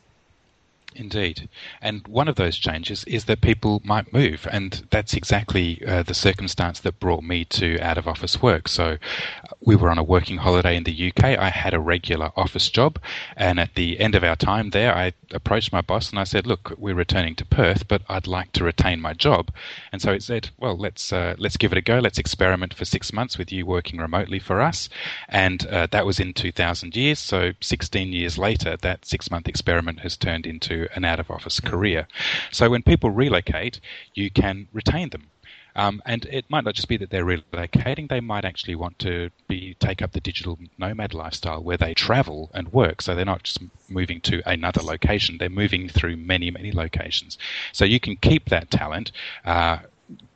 Indeed. 0.94 1.48
And 1.82 2.06
one 2.06 2.28
of 2.28 2.36
those 2.36 2.58
changes 2.58 3.06
is 3.06 3.26
that 3.26 3.40
people 3.40 3.82
might 3.86 4.12
move. 4.12 4.46
And 4.52 4.86
that's 4.90 5.14
exactly 5.14 5.82
uh, 5.88 6.04
the 6.04 6.14
circumstance 6.14 6.82
that 6.82 7.00
brought 7.00 7.24
me 7.24 7.46
to 7.46 7.80
out 7.80 7.98
of 7.98 8.10
office 8.10 8.42
work. 8.42 8.68
So 8.68 8.98
uh, 9.44 9.54
we 9.62 9.78
were 9.78 9.90
on 9.90 9.98
a 9.98 10.04
working 10.04 10.38
holiday 10.38 10.76
in 10.76 10.84
the 10.84 11.12
UK. 11.12 11.24
I 11.24 11.50
had 11.50 11.74
a 11.74 11.80
regular 11.80 12.32
office 12.36 12.70
job. 12.70 13.00
And 13.38 13.58
at 13.58 13.76
the 13.76 14.02
end 14.02 14.16
of 14.16 14.24
our 14.26 14.36
time 14.36 14.72
there, 14.72 14.94
I 14.94 15.14
approached 15.32 15.72
my 15.72 15.80
boss 15.80 16.10
and 16.10 16.20
I 16.20 16.26
said, 16.26 16.46
Look, 16.46 16.74
we're 16.78 16.94
returning 16.94 17.36
to 17.36 17.46
Perth, 17.46 17.88
but 17.88 18.02
I'd 18.10 18.28
like 18.28 18.52
to 18.54 18.66
retain 18.66 19.00
my 19.00 19.14
job. 19.14 19.50
And 19.94 20.02
so 20.02 20.12
he 20.12 20.20
said, 20.20 20.50
Well, 20.58 20.76
let's, 20.78 21.14
uh, 21.14 21.36
let's 21.38 21.58
give 21.58 21.72
it 21.72 21.78
a 21.78 21.82
go. 21.82 22.00
Let's 22.00 22.20
experiment 22.20 22.74
for 22.74 22.84
six 22.84 23.14
months 23.14 23.38
with 23.38 23.52
you 23.52 23.66
working 23.66 24.00
remotely 24.00 24.40
for 24.40 24.60
us. 24.60 24.90
And 25.30 25.66
uh, 25.68 25.88
that 25.92 26.06
was 26.06 26.20
in 26.20 26.34
2000 26.34 26.98
years. 26.98 27.20
So 27.20 27.54
16 27.62 28.12
years 28.12 28.38
later, 28.38 28.76
that 28.82 29.06
six 29.06 29.32
month 29.32 29.48
experiment 29.48 30.02
has 30.02 30.18
turned 30.18 30.46
into 30.46 30.81
an 30.96 31.06
out 31.06 31.20
of 31.20 31.32
office 31.32 31.60
career. 31.60 32.08
So 32.52 32.70
when 32.70 32.84
people 32.84 33.12
relocate, 33.12 33.80
you 34.14 34.30
can 34.32 34.68
retain 34.74 35.10
them. 35.10 35.32
Um, 35.76 36.02
and 36.06 36.26
it 36.26 36.50
might 36.50 36.66
not 36.66 36.76
just 36.76 36.88
be 36.88 36.98
that 36.98 37.10
they're 37.10 37.26
relocating; 37.26 38.10
they 38.10 38.20
might 38.20 38.44
actually 38.44 38.76
want 38.76 39.00
to 39.00 39.30
be 39.48 39.76
take 39.80 40.02
up 40.02 40.12
the 40.12 40.20
digital 40.20 40.60
nomad 40.78 41.14
lifestyle, 41.14 41.64
where 41.64 41.78
they 41.78 41.94
travel 41.94 42.52
and 42.54 42.74
work. 42.74 43.02
So 43.02 43.16
they're 43.16 43.24
not 43.26 43.44
just 43.44 43.60
moving 43.88 44.20
to 44.22 44.42
another 44.46 44.82
location; 44.82 45.38
they're 45.38 45.50
moving 45.50 45.88
through 45.88 46.18
many, 46.18 46.52
many 46.52 46.72
locations. 46.72 47.38
So 47.72 47.86
you 47.86 48.00
can 48.00 48.18
keep 48.18 48.50
that 48.50 48.70
talent, 48.70 49.12
uh, 49.46 49.80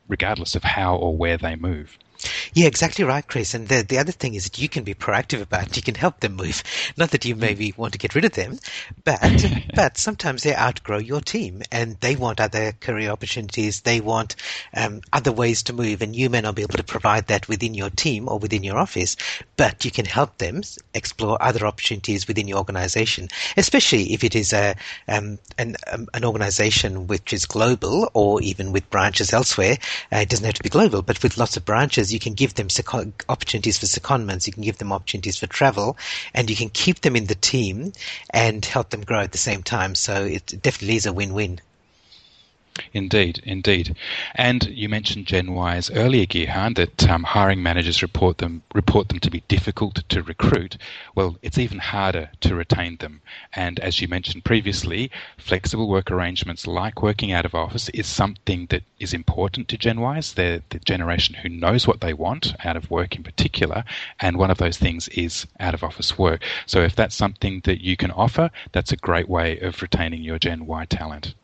regardless 0.07 0.55
of 0.55 0.63
how 0.63 0.95
or 0.95 1.17
where 1.17 1.37
they 1.37 1.55
move. 1.55 1.97
Yeah, 2.53 2.67
exactly 2.67 3.03
right, 3.03 3.25
Chris. 3.27 3.53
And 3.53 3.67
the, 3.67 3.83
the 3.87 3.97
other 3.97 4.11
thing 4.11 4.33
is 4.35 4.45
that 4.45 4.59
you 4.59 4.69
can 4.69 4.83
be 4.83 4.93
proactive 4.93 5.41
about 5.41 5.67
it. 5.67 5.75
You 5.77 5.83
can 5.83 5.95
help 5.95 6.19
them 6.21 6.35
move. 6.35 6.63
Not 6.97 7.11
that 7.11 7.25
you 7.25 7.35
maybe 7.35 7.73
want 7.77 7.93
to 7.93 7.99
get 7.99 8.15
rid 8.15 8.25
of 8.25 8.33
them, 8.33 8.59
but, 9.03 9.19
but 9.75 9.97
sometimes 9.97 10.43
they 10.43 10.55
outgrow 10.55 10.97
your 10.97 11.21
team 11.21 11.61
and 11.71 11.97
they 11.99 12.15
want 12.15 12.39
other 12.39 12.71
career 12.73 13.11
opportunities. 13.11 13.81
They 13.81 13.99
want 14.01 14.35
um, 14.73 15.01
other 15.13 15.31
ways 15.31 15.63
to 15.63 15.73
move 15.73 16.01
and 16.01 16.15
you 16.15 16.29
may 16.29 16.41
not 16.41 16.55
be 16.55 16.61
able 16.61 16.77
to 16.77 16.83
provide 16.83 17.27
that 17.27 17.47
within 17.47 17.73
your 17.73 17.89
team 17.89 18.29
or 18.29 18.39
within 18.39 18.63
your 18.63 18.77
office, 18.77 19.15
but 19.57 19.83
you 19.83 19.91
can 19.91 20.05
help 20.05 20.37
them 20.37 20.61
explore 20.93 21.41
other 21.41 21.65
opportunities 21.65 22.27
within 22.27 22.47
your 22.47 22.57
organization, 22.57 23.27
especially 23.57 24.13
if 24.13 24.23
it 24.23 24.35
is 24.35 24.53
a, 24.53 24.75
um, 25.07 25.37
an, 25.57 25.75
um, 25.91 26.07
an 26.13 26.23
organization 26.23 27.07
which 27.07 27.33
is 27.33 27.45
global 27.45 28.09
or 28.13 28.41
even 28.41 28.71
with 28.71 28.89
branches 28.89 29.33
elsewhere. 29.33 29.77
Uh, 30.11 30.17
it 30.17 30.29
doesn't 30.29 30.45
have 30.45 30.53
to 30.53 30.63
be 30.63 30.69
global, 30.69 31.01
but 31.01 31.21
with 31.21 31.37
lots 31.37 31.57
of 31.57 31.65
branches, 31.65 32.04
you 32.13 32.19
can 32.19 32.33
give 32.33 32.55
them 32.55 32.67
opportunities 33.29 33.77
for 33.77 33.85
secondments, 33.85 34.47
you 34.47 34.53
can 34.53 34.63
give 34.63 34.77
them 34.77 34.91
opportunities 34.91 35.37
for 35.37 35.47
travel, 35.47 35.97
and 36.33 36.49
you 36.49 36.55
can 36.55 36.69
keep 36.69 37.01
them 37.01 37.15
in 37.15 37.25
the 37.25 37.35
team 37.35 37.93
and 38.29 38.63
help 38.65 38.89
them 38.89 39.01
grow 39.01 39.21
at 39.21 39.31
the 39.31 39.37
same 39.37 39.63
time. 39.63 39.95
So 39.95 40.23
it 40.25 40.45
definitely 40.61 40.95
is 40.97 41.05
a 41.05 41.13
win-win. 41.13 41.59
Indeed, 42.91 43.41
indeed. 43.45 43.95
And 44.35 44.65
you 44.65 44.89
mentioned 44.89 45.27
Gen 45.27 45.55
Ys 45.55 45.89
earlier, 45.91 46.25
Gihan, 46.25 46.75
that 46.75 47.09
um, 47.09 47.23
hiring 47.23 47.63
managers 47.63 48.01
report 48.01 48.39
them 48.39 48.63
report 48.73 49.07
them 49.07 49.19
to 49.19 49.31
be 49.31 49.43
difficult 49.47 50.03
to 50.09 50.21
recruit. 50.21 50.75
Well, 51.15 51.37
it's 51.41 51.57
even 51.57 51.79
harder 51.79 52.31
to 52.41 52.53
retain 52.53 52.97
them. 52.97 53.21
And 53.53 53.79
as 53.79 54.01
you 54.01 54.09
mentioned 54.09 54.43
previously, 54.43 55.09
flexible 55.37 55.87
work 55.87 56.11
arrangements 56.11 56.67
like 56.67 57.01
working 57.01 57.31
out 57.31 57.45
of 57.45 57.55
office 57.55 57.87
is 57.89 58.07
something 58.07 58.65
that 58.65 58.83
is 58.99 59.13
important 59.13 59.69
to 59.69 59.77
Gen 59.77 59.99
Ys. 59.99 60.33
They're 60.33 60.61
the 60.69 60.79
generation 60.79 61.35
who 61.35 61.47
knows 61.47 61.87
what 61.87 62.01
they 62.01 62.13
want 62.13 62.55
out 62.65 62.75
of 62.75 62.91
work 62.91 63.15
in 63.15 63.23
particular, 63.23 63.85
and 64.19 64.35
one 64.35 64.51
of 64.51 64.57
those 64.57 64.77
things 64.77 65.07
is 65.09 65.47
out 65.61 65.75
of 65.75 65.81
office 65.81 66.17
work. 66.17 66.43
So 66.65 66.81
if 66.81 66.93
that's 66.93 67.15
something 67.15 67.61
that 67.63 67.79
you 67.81 67.95
can 67.95 68.11
offer, 68.11 68.51
that's 68.73 68.91
a 68.91 68.97
great 68.97 69.29
way 69.29 69.59
of 69.59 69.81
retaining 69.81 70.23
your 70.23 70.39
Gen 70.39 70.65
Y 70.65 70.83
talent. 70.83 71.35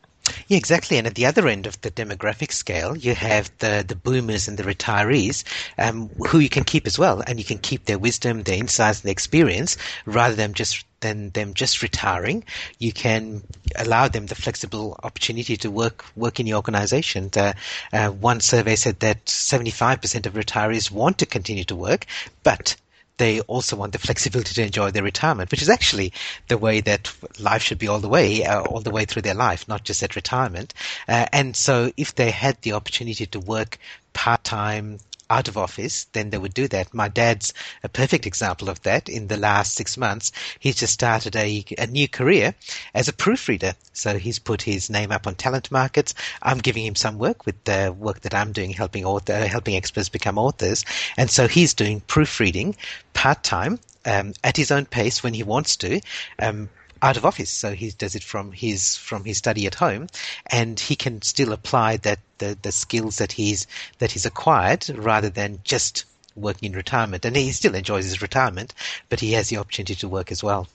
Yeah, 0.48 0.56
exactly. 0.58 0.98
And 0.98 1.06
at 1.06 1.14
the 1.14 1.26
other 1.26 1.48
end 1.48 1.66
of 1.66 1.80
the 1.80 1.90
demographic 1.90 2.52
scale, 2.52 2.96
you 2.96 3.14
have 3.14 3.50
the, 3.58 3.84
the 3.86 3.96
boomers 3.96 4.48
and 4.48 4.58
the 4.58 4.62
retirees, 4.62 5.44
um, 5.78 6.08
who 6.28 6.38
you 6.38 6.48
can 6.48 6.64
keep 6.64 6.86
as 6.86 6.98
well. 6.98 7.22
And 7.26 7.38
you 7.38 7.44
can 7.44 7.58
keep 7.58 7.84
their 7.84 7.98
wisdom, 7.98 8.42
their 8.42 8.58
insights, 8.58 9.00
and 9.00 9.08
their 9.08 9.12
experience 9.12 9.76
rather 10.06 10.34
than 10.34 10.54
just 10.54 10.84
than 11.00 11.30
them 11.30 11.52
just 11.52 11.82
retiring. 11.82 12.44
You 12.78 12.92
can 12.92 13.42
allow 13.76 14.08
them 14.08 14.26
the 14.26 14.36
flexible 14.36 14.98
opportunity 15.02 15.56
to 15.58 15.70
work 15.70 16.04
work 16.16 16.38
in 16.40 16.46
your 16.46 16.56
organization. 16.56 17.30
Uh, 17.36 17.54
uh, 17.92 18.08
one 18.10 18.40
survey 18.40 18.76
said 18.76 19.00
that 19.00 19.24
75% 19.26 20.26
of 20.26 20.34
retirees 20.34 20.90
want 20.90 21.18
to 21.18 21.26
continue 21.26 21.64
to 21.64 21.74
work, 21.76 22.06
but 22.44 22.76
they 23.22 23.40
also 23.42 23.76
want 23.76 23.92
the 23.92 24.00
flexibility 24.00 24.52
to 24.52 24.64
enjoy 24.64 24.90
their 24.90 25.04
retirement, 25.04 25.52
which 25.52 25.62
is 25.62 25.68
actually 25.68 26.12
the 26.48 26.58
way 26.58 26.80
that 26.80 27.14
life 27.38 27.62
should 27.62 27.78
be 27.78 27.86
all 27.86 28.00
the 28.00 28.08
way, 28.08 28.44
uh, 28.44 28.62
all 28.62 28.80
the 28.80 28.90
way 28.90 29.04
through 29.04 29.22
their 29.22 29.32
life, 29.48 29.68
not 29.68 29.84
just 29.84 30.02
at 30.02 30.16
retirement. 30.16 30.74
Uh, 31.06 31.26
and 31.32 31.54
so 31.54 31.92
if 31.96 32.16
they 32.16 32.32
had 32.32 32.60
the 32.62 32.72
opportunity 32.72 33.24
to 33.26 33.38
work 33.38 33.78
part 34.12 34.42
time, 34.42 34.98
out 35.32 35.48
of 35.48 35.56
office, 35.56 36.04
then 36.12 36.30
they 36.30 36.38
would 36.38 36.54
do 36.54 36.68
that. 36.68 36.92
My 36.92 37.08
dad's 37.08 37.54
a 37.82 37.88
perfect 37.88 38.26
example 38.26 38.68
of 38.68 38.82
that. 38.82 39.08
In 39.08 39.28
the 39.28 39.36
last 39.36 39.74
six 39.74 39.96
months, 39.96 40.30
he's 40.58 40.76
just 40.76 40.92
started 40.92 41.34
a, 41.36 41.64
a 41.78 41.86
new 41.86 42.08
career 42.08 42.54
as 42.94 43.08
a 43.08 43.12
proofreader. 43.12 43.72
So 43.94 44.18
he's 44.18 44.38
put 44.38 44.62
his 44.62 44.90
name 44.90 45.10
up 45.10 45.26
on 45.26 45.34
talent 45.34 45.70
markets. 45.70 46.14
I'm 46.42 46.58
giving 46.58 46.84
him 46.84 46.94
some 46.94 47.18
work 47.18 47.46
with 47.46 47.62
the 47.64 47.94
work 47.98 48.20
that 48.20 48.34
I'm 48.34 48.52
doing, 48.52 48.70
helping 48.70 49.04
author, 49.04 49.46
helping 49.46 49.76
experts 49.76 50.08
become 50.08 50.38
authors. 50.38 50.84
And 51.16 51.30
so 51.30 51.48
he's 51.48 51.74
doing 51.74 52.00
proofreading 52.00 52.76
part 53.14 53.42
time 53.42 53.78
um, 54.04 54.34
at 54.44 54.56
his 54.56 54.70
own 54.70 54.86
pace 54.86 55.22
when 55.22 55.34
he 55.34 55.42
wants 55.42 55.76
to. 55.78 56.00
Um, 56.38 56.68
out 57.02 57.16
of 57.16 57.26
office, 57.26 57.50
so 57.50 57.74
he 57.74 57.90
does 57.90 58.14
it 58.14 58.22
from 58.22 58.52
his 58.52 58.96
from 58.96 59.24
his 59.24 59.36
study 59.38 59.66
at 59.66 59.74
home, 59.74 60.06
and 60.46 60.78
he 60.78 60.94
can 60.96 61.20
still 61.20 61.52
apply 61.52 61.96
that 61.98 62.20
the, 62.38 62.56
the 62.62 62.72
skills 62.72 63.18
that 63.18 63.32
he's 63.32 63.66
that 63.98 64.12
he's 64.12 64.24
acquired 64.24 64.88
rather 64.88 65.28
than 65.28 65.58
just 65.64 66.04
working 66.36 66.70
in 66.70 66.76
retirement. 66.76 67.24
And 67.24 67.36
he 67.36 67.52
still 67.52 67.74
enjoys 67.74 68.04
his 68.04 68.22
retirement, 68.22 68.72
but 69.08 69.20
he 69.20 69.32
has 69.32 69.48
the 69.48 69.58
opportunity 69.58 69.96
to 69.96 70.08
work 70.08 70.30
as 70.32 70.42
well. 70.42 70.68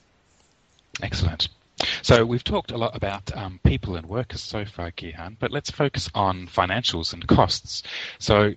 Excellent. 1.02 1.48
So 2.02 2.26
we've 2.26 2.44
talked 2.44 2.72
a 2.72 2.78
lot 2.78 2.96
about 2.96 3.36
um, 3.36 3.60
people 3.64 3.96
and 3.96 4.08
workers 4.08 4.42
so 4.42 4.66
far, 4.66 4.92
Gihan, 4.92 5.38
but 5.40 5.52
let's 5.52 5.70
focus 5.70 6.10
on 6.16 6.48
financials 6.48 7.14
and 7.14 7.26
costs. 7.28 7.84
So 8.20 8.54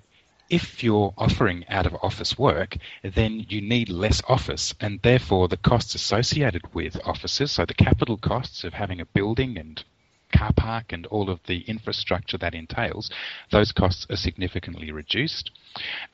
if 0.51 0.83
you're 0.83 1.15
offering 1.17 1.65
out 1.69 1.87
of 1.87 1.97
office 2.03 2.37
work, 2.37 2.77
then 3.03 3.47
you 3.49 3.61
need 3.61 3.89
less 3.89 4.21
office, 4.29 4.75
and 4.81 5.01
therefore 5.03 5.49
the 5.49 5.57
costs 5.57 5.95
associated 5.95 6.63
with 6.75 7.01
offices, 7.07 7.53
so 7.53 7.65
the 7.65 7.75
capital 7.75 8.17
costs 8.17 8.65
of 8.65 8.75
having 8.75 9.01
a 9.01 9.07
building 9.07 9.57
and 9.57 9.85
car 10.41 10.53
park 10.55 10.93
and 10.93 11.05
all 11.07 11.29
of 11.29 11.41
the 11.47 11.61
infrastructure 11.75 12.39
that 12.39 12.55
entails, 12.55 13.11
those 13.51 13.73
costs 13.73 14.07
are 14.09 14.17
significantly 14.17 14.91
reduced. 14.91 15.51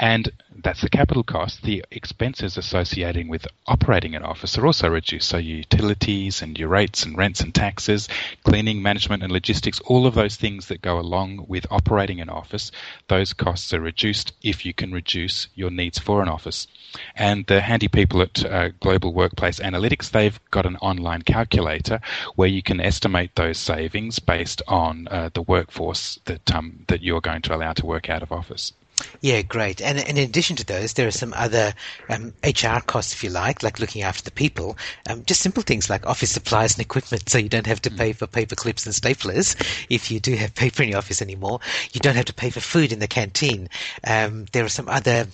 And 0.01 0.31
that's 0.63 0.83
the 0.83 0.91
capital 0.91 1.23
cost. 1.23 1.63
The 1.63 1.85
expenses 1.91 2.57
associating 2.59 3.29
with 3.29 3.47
operating 3.67 4.15
an 4.15 4.25
office 4.25 4.59
are 4.59 4.67
also 4.67 4.89
reduced. 4.89 5.29
So 5.29 5.39
utilities 5.39 6.43
and 6.43 6.59
your 6.59 6.69
rates 6.69 7.05
and 7.05 7.17
rents 7.17 7.41
and 7.41 7.55
taxes, 7.55 8.09
cleaning, 8.45 8.83
management 8.83 9.23
and 9.23 9.33
logistics, 9.33 9.81
all 9.81 10.07
of 10.07 10.15
those 10.15 10.37
things 10.37 10.67
that 10.69 10.83
go 10.83 10.99
along 10.99 11.47
with 11.49 11.67
operating 11.71 12.21
an 12.21 12.29
office, 12.29 12.73
those 13.09 13.33
costs 13.33 13.73
are 13.73 13.81
reduced 13.81 14.33
if 14.43 14.67
you 14.67 14.75
can 14.75 14.93
reduce 14.93 15.49
your 15.55 15.71
needs 15.71 15.99
for 15.99 16.21
an 16.21 16.29
office. 16.29 16.67
And 17.15 17.47
the 17.47 17.61
handy 17.61 17.89
people 17.89 18.23
at 18.23 18.45
uh, 18.45 18.69
Global 18.81 19.13
Workplace 19.15 19.61
Analytics, 19.61 20.11
they've 20.11 20.39
got 20.51 20.67
an 20.67 20.77
online 20.77 21.23
calculator 21.23 22.01
where 22.35 22.49
you 22.49 22.63
can 22.63 22.81
estimate 22.81 23.35
those 23.37 23.59
savings 23.59 24.16
based 24.19 24.63
on 24.69 25.09
uh, 25.11 25.31
the 25.33 25.43
workforce 25.43 26.19
that 26.25 26.55
um, 26.55 26.85
that 26.89 27.03
you're 27.03 27.21
going 27.21 27.43
to 27.43 27.55
allow 27.55 27.73
to 27.75 27.87
work 27.87 28.09
out 28.09 28.23
of 28.23 28.33
office. 28.33 28.73
Yeah, 29.21 29.43
great. 29.43 29.83
And, 29.83 29.99
and, 29.99 30.17
in 30.17 30.25
addition 30.25 30.57
to 30.57 30.65
those, 30.65 30.95
there 30.95 31.07
are 31.07 31.13
some 31.13 31.35
other 31.37 31.75
um, 32.09 32.33
HR 32.43 32.81
costs, 32.87 33.13
if 33.13 33.23
you 33.23 33.29
like, 33.29 33.63
like 33.63 33.79
looking 33.79 34.03
after 34.03 34.23
the 34.23 34.31
people. 34.31 34.79
Um, 35.09 35.25
just 35.27 35.43
simple 35.43 35.63
things 35.63 35.91
like 35.91 36.07
office 36.07 36.31
supplies 36.31 36.75
and 36.75 36.81
equipment, 36.81 37.29
so 37.29 37.37
you 37.37 37.51
don't 37.51 37.67
have 37.67 37.83
to 37.83 37.91
pay 37.91 38.15
for 38.15 38.27
paper 38.27 38.55
clips 38.55 38.87
and 38.87 38.95
staplers 38.95 39.55
if 39.91 40.11
you 40.11 40.19
do 40.19 40.35
have 40.37 40.55
paper 40.55 40.83
in 40.83 40.91
your 40.91 40.99
office 40.99 41.21
anymore. 41.21 41.61
You 41.93 42.01
don't 42.01 42.17
have 42.17 42.25
to 42.27 42.35
pay 42.35 42.49
for 42.49 42.61
food 42.61 42.93
in 42.93 42.99
the 42.99 43.07
canteen. 43.07 43.69
Um, 44.05 44.47
there 44.53 44.65
are 44.65 44.71
some 44.71 44.89
other 44.89 45.27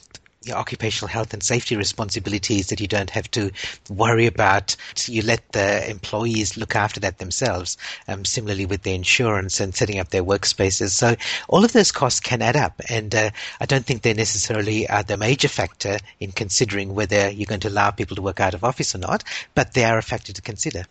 your 0.45 0.57
occupational 0.57 1.09
health 1.09 1.33
and 1.33 1.43
safety 1.43 1.77
responsibilities 1.77 2.69
that 2.69 2.81
you 2.81 2.89
don't 2.89 3.11
have 3.11 3.31
to 3.33 3.51
worry 3.89 4.27
about. 4.27 4.77
You 5.07 5.23
let 5.23 5.53
the 5.53 5.89
employees 5.89 6.57
look 6.57 6.75
after 6.75 7.01
that 7.01 7.19
themselves. 7.19 7.77
Um, 8.09 8.25
similarly 8.25 8.67
with 8.67 8.83
their 8.83 8.95
insurance 8.95 9.61
and 9.61 9.75
setting 9.75 9.99
up 9.99 10.09
their 10.09 10.25
workspaces. 10.25 10.91
So 10.91 11.15
all 11.49 11.65
of 11.65 11.73
those 11.73 11.93
costs 11.93 12.21
can 12.21 12.43
add 12.43 12.57
up, 12.57 12.81
and 12.89 13.15
uh, 13.15 13.31
I 13.61 13.67
don't 13.67 13.85
think 13.85 14.03
they're 14.03 14.15
necessarily 14.15 14.89
are 14.89 15.03
the 15.03 15.17
major 15.17 15.49
factor 15.49 15.99
in 16.19 16.33
considering 16.33 16.95
whether 16.95 17.31
you're 17.31 17.47
going 17.47 17.61
to 17.61 17.69
allow 17.69 17.91
people 17.91 18.17
to 18.17 18.23
work 18.23 18.41
out 18.41 18.55
of 18.55 18.65
office 18.65 18.95
or 18.95 18.99
not, 18.99 19.25
but 19.55 19.75
they 19.75 19.85
are 19.85 19.99
a 19.99 20.03
factor 20.03 20.33
to 20.33 20.43
consider. 20.43 20.85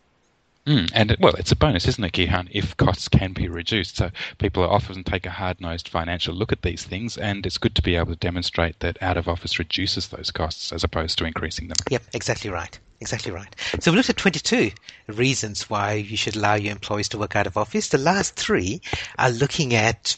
Mm, 0.65 0.91
and 0.93 1.17
well, 1.19 1.33
it's 1.35 1.51
a 1.51 1.55
bonus, 1.55 1.87
isn't 1.87 2.03
it, 2.03 2.13
Gihan, 2.13 2.47
if 2.51 2.77
costs 2.77 3.07
can 3.07 3.33
be 3.33 3.47
reduced? 3.47 3.97
So 3.97 4.11
people 4.37 4.63
often 4.63 5.03
take 5.03 5.25
a 5.25 5.31
hard 5.31 5.59
nosed 5.59 5.89
financial 5.89 6.35
look 6.35 6.51
at 6.51 6.61
these 6.61 6.83
things, 6.83 7.17
and 7.17 7.45
it's 7.45 7.57
good 7.57 7.73
to 7.75 7.81
be 7.81 7.95
able 7.95 8.13
to 8.13 8.15
demonstrate 8.15 8.79
that 8.79 9.01
out 9.01 9.17
of 9.17 9.27
office 9.27 9.57
reduces 9.57 10.09
those 10.09 10.29
costs 10.29 10.71
as 10.71 10.83
opposed 10.83 11.17
to 11.17 11.25
increasing 11.25 11.67
them. 11.67 11.77
Yep, 11.89 12.03
exactly 12.13 12.51
right. 12.51 12.77
Exactly 12.99 13.31
right. 13.31 13.55
So 13.79 13.89
we 13.89 13.97
looked 13.97 14.11
at 14.11 14.17
22 14.17 14.69
reasons 15.07 15.67
why 15.67 15.93
you 15.93 16.15
should 16.15 16.35
allow 16.35 16.53
your 16.53 16.71
employees 16.71 17.09
to 17.09 17.17
work 17.17 17.35
out 17.35 17.47
of 17.47 17.57
office. 17.57 17.89
The 17.89 17.97
last 17.97 18.35
three 18.35 18.81
are 19.17 19.31
looking 19.31 19.73
at 19.73 20.15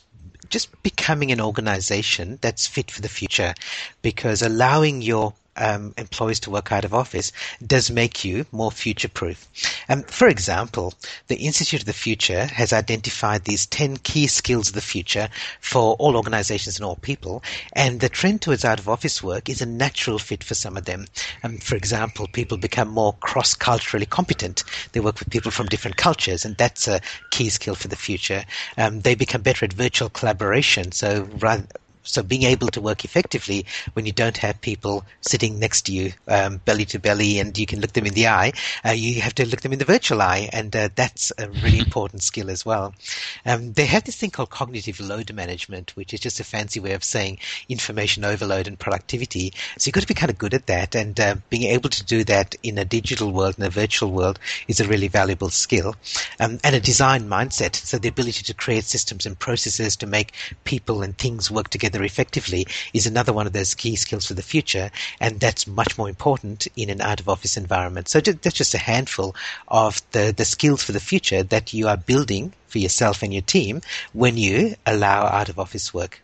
just 0.49 0.83
becoming 0.83 1.31
an 1.31 1.39
organization 1.39 2.37
that's 2.41 2.67
fit 2.67 2.91
for 2.91 3.01
the 3.01 3.07
future 3.07 3.53
because 4.01 4.41
allowing 4.41 5.01
your 5.01 5.33
um, 5.57 5.93
employees 5.97 6.39
to 6.41 6.51
work 6.51 6.71
out 6.71 6.85
of 6.85 6.93
office 6.93 7.31
does 7.65 7.91
make 7.91 8.23
you 8.23 8.45
more 8.51 8.71
future 8.71 9.07
proof. 9.07 9.47
Um, 9.89 10.03
for 10.03 10.27
example, 10.27 10.93
the 11.27 11.35
Institute 11.35 11.81
of 11.81 11.85
the 11.85 11.93
Future 11.93 12.45
has 12.45 12.73
identified 12.73 13.45
these 13.45 13.65
10 13.67 13.97
key 13.97 14.27
skills 14.27 14.69
of 14.69 14.75
the 14.75 14.81
future 14.81 15.29
for 15.61 15.95
all 15.95 16.15
organizations 16.15 16.77
and 16.77 16.85
all 16.85 16.95
people, 16.97 17.43
and 17.73 17.99
the 17.99 18.09
trend 18.09 18.41
towards 18.41 18.65
out 18.65 18.79
of 18.79 18.89
office 18.89 19.21
work 19.21 19.49
is 19.49 19.61
a 19.61 19.65
natural 19.65 20.19
fit 20.19 20.43
for 20.43 20.55
some 20.55 20.77
of 20.77 20.85
them. 20.85 21.07
Um, 21.43 21.57
for 21.57 21.75
example, 21.75 22.27
people 22.27 22.57
become 22.57 22.89
more 22.89 23.13
cross 23.21 23.53
culturally 23.53 24.05
competent. 24.05 24.63
They 24.91 24.99
work 24.99 25.19
with 25.19 25.29
people 25.29 25.51
from 25.51 25.67
different 25.67 25.97
cultures, 25.97 26.45
and 26.45 26.57
that's 26.57 26.87
a 26.87 27.01
key 27.31 27.49
skill 27.49 27.75
for 27.75 27.87
the 27.87 27.95
future. 27.95 28.43
Um, 28.77 29.01
they 29.01 29.15
become 29.15 29.41
better 29.41 29.65
at 29.65 29.73
virtual 29.73 30.09
collaboration, 30.09 30.91
so 30.91 31.27
rather, 31.37 31.65
so 32.03 32.21
being 32.21 32.43
able 32.43 32.67
to 32.67 32.81
work 32.81 33.05
effectively 33.05 33.65
when 33.93 34.05
you 34.05 34.11
don't 34.11 34.37
have 34.37 34.61
people 34.61 35.05
sitting 35.21 35.59
next 35.59 35.83
to 35.83 35.93
you, 35.93 36.13
um, 36.27 36.57
belly 36.65 36.85
to 36.85 36.99
belly, 36.99 37.39
and 37.39 37.57
you 37.57 37.65
can 37.65 37.79
look 37.79 37.93
them 37.93 38.05
in 38.05 38.13
the 38.13 38.27
eye, 38.27 38.51
uh, 38.85 38.91
you 38.91 39.21
have 39.21 39.35
to 39.35 39.47
look 39.47 39.61
them 39.61 39.73
in 39.73 39.79
the 39.79 39.85
virtual 39.85 40.21
eye, 40.21 40.49
and 40.53 40.75
uh, 40.75 40.89
that's 40.95 41.31
a 41.37 41.49
really 41.49 41.79
important 41.79 42.21
skill 42.21 42.49
as 42.49 42.65
well. 42.65 42.93
Um, 43.45 43.73
they 43.73 43.85
have 43.85 44.03
this 44.03 44.17
thing 44.17 44.31
called 44.31 44.49
cognitive 44.49 44.99
load 44.99 45.33
management, 45.33 45.95
which 45.95 46.13
is 46.13 46.19
just 46.19 46.39
a 46.39 46.43
fancy 46.43 46.79
way 46.79 46.93
of 46.93 47.03
saying 47.03 47.39
information 47.69 48.25
overload 48.25 48.67
and 48.67 48.77
productivity. 48.77 49.53
So 49.77 49.87
you've 49.87 49.93
got 49.93 50.01
to 50.01 50.07
be 50.07 50.13
kind 50.13 50.29
of 50.29 50.37
good 50.37 50.53
at 50.53 50.67
that, 50.67 50.95
and 50.95 51.19
uh, 51.19 51.35
being 51.49 51.63
able 51.63 51.89
to 51.89 52.03
do 52.03 52.23
that 52.25 52.55
in 52.63 52.77
a 52.77 52.85
digital 52.85 53.31
world, 53.31 53.57
in 53.57 53.63
a 53.63 53.69
virtual 53.69 54.11
world, 54.11 54.39
is 54.67 54.79
a 54.79 54.87
really 54.87 55.07
valuable 55.07 55.49
skill. 55.49 55.95
Um, 56.39 56.59
and 56.63 56.75
a 56.75 56.79
design 56.79 57.29
mindset, 57.29 57.75
so 57.75 57.97
the 57.97 58.09
ability 58.09 58.43
to 58.43 58.53
create 58.53 58.83
systems 58.83 59.25
and 59.25 59.37
processes 59.37 59.95
to 59.97 60.07
make 60.07 60.33
people 60.63 61.01
and 61.01 61.17
things 61.17 61.49
work 61.49 61.69
together 61.69 61.92
together 61.93 62.05
effectively 62.05 62.65
is 62.93 63.05
another 63.05 63.31
one 63.33 63.45
of 63.47 63.53
those 63.53 63.75
key 63.75 63.95
skills 63.95 64.25
for 64.25 64.33
the 64.33 64.41
future, 64.41 64.89
and 65.19 65.39
that's 65.39 65.67
much 65.67 65.97
more 65.97 66.09
important 66.09 66.67
in 66.75 66.89
an 66.89 67.01
out 67.01 67.19
of 67.19 67.29
office 67.29 67.55
environment. 67.55 68.09
So 68.09 68.19
that's 68.19 68.55
just 68.55 68.73
a 68.73 68.79
handful 68.79 69.35
of 69.67 70.01
the, 70.11 70.33
the 70.35 70.45
skills 70.45 70.83
for 70.83 70.91
the 70.91 70.99
future 70.99 71.43
that 71.43 71.73
you 71.73 71.87
are 71.87 71.97
building 71.97 72.53
for 72.67 72.79
yourself 72.79 73.21
and 73.21 73.31
your 73.31 73.43
team 73.43 73.81
when 74.13 74.37
you 74.37 74.75
allow 74.85 75.25
out 75.25 75.49
of 75.49 75.59
office 75.59 75.93
work. 75.93 76.21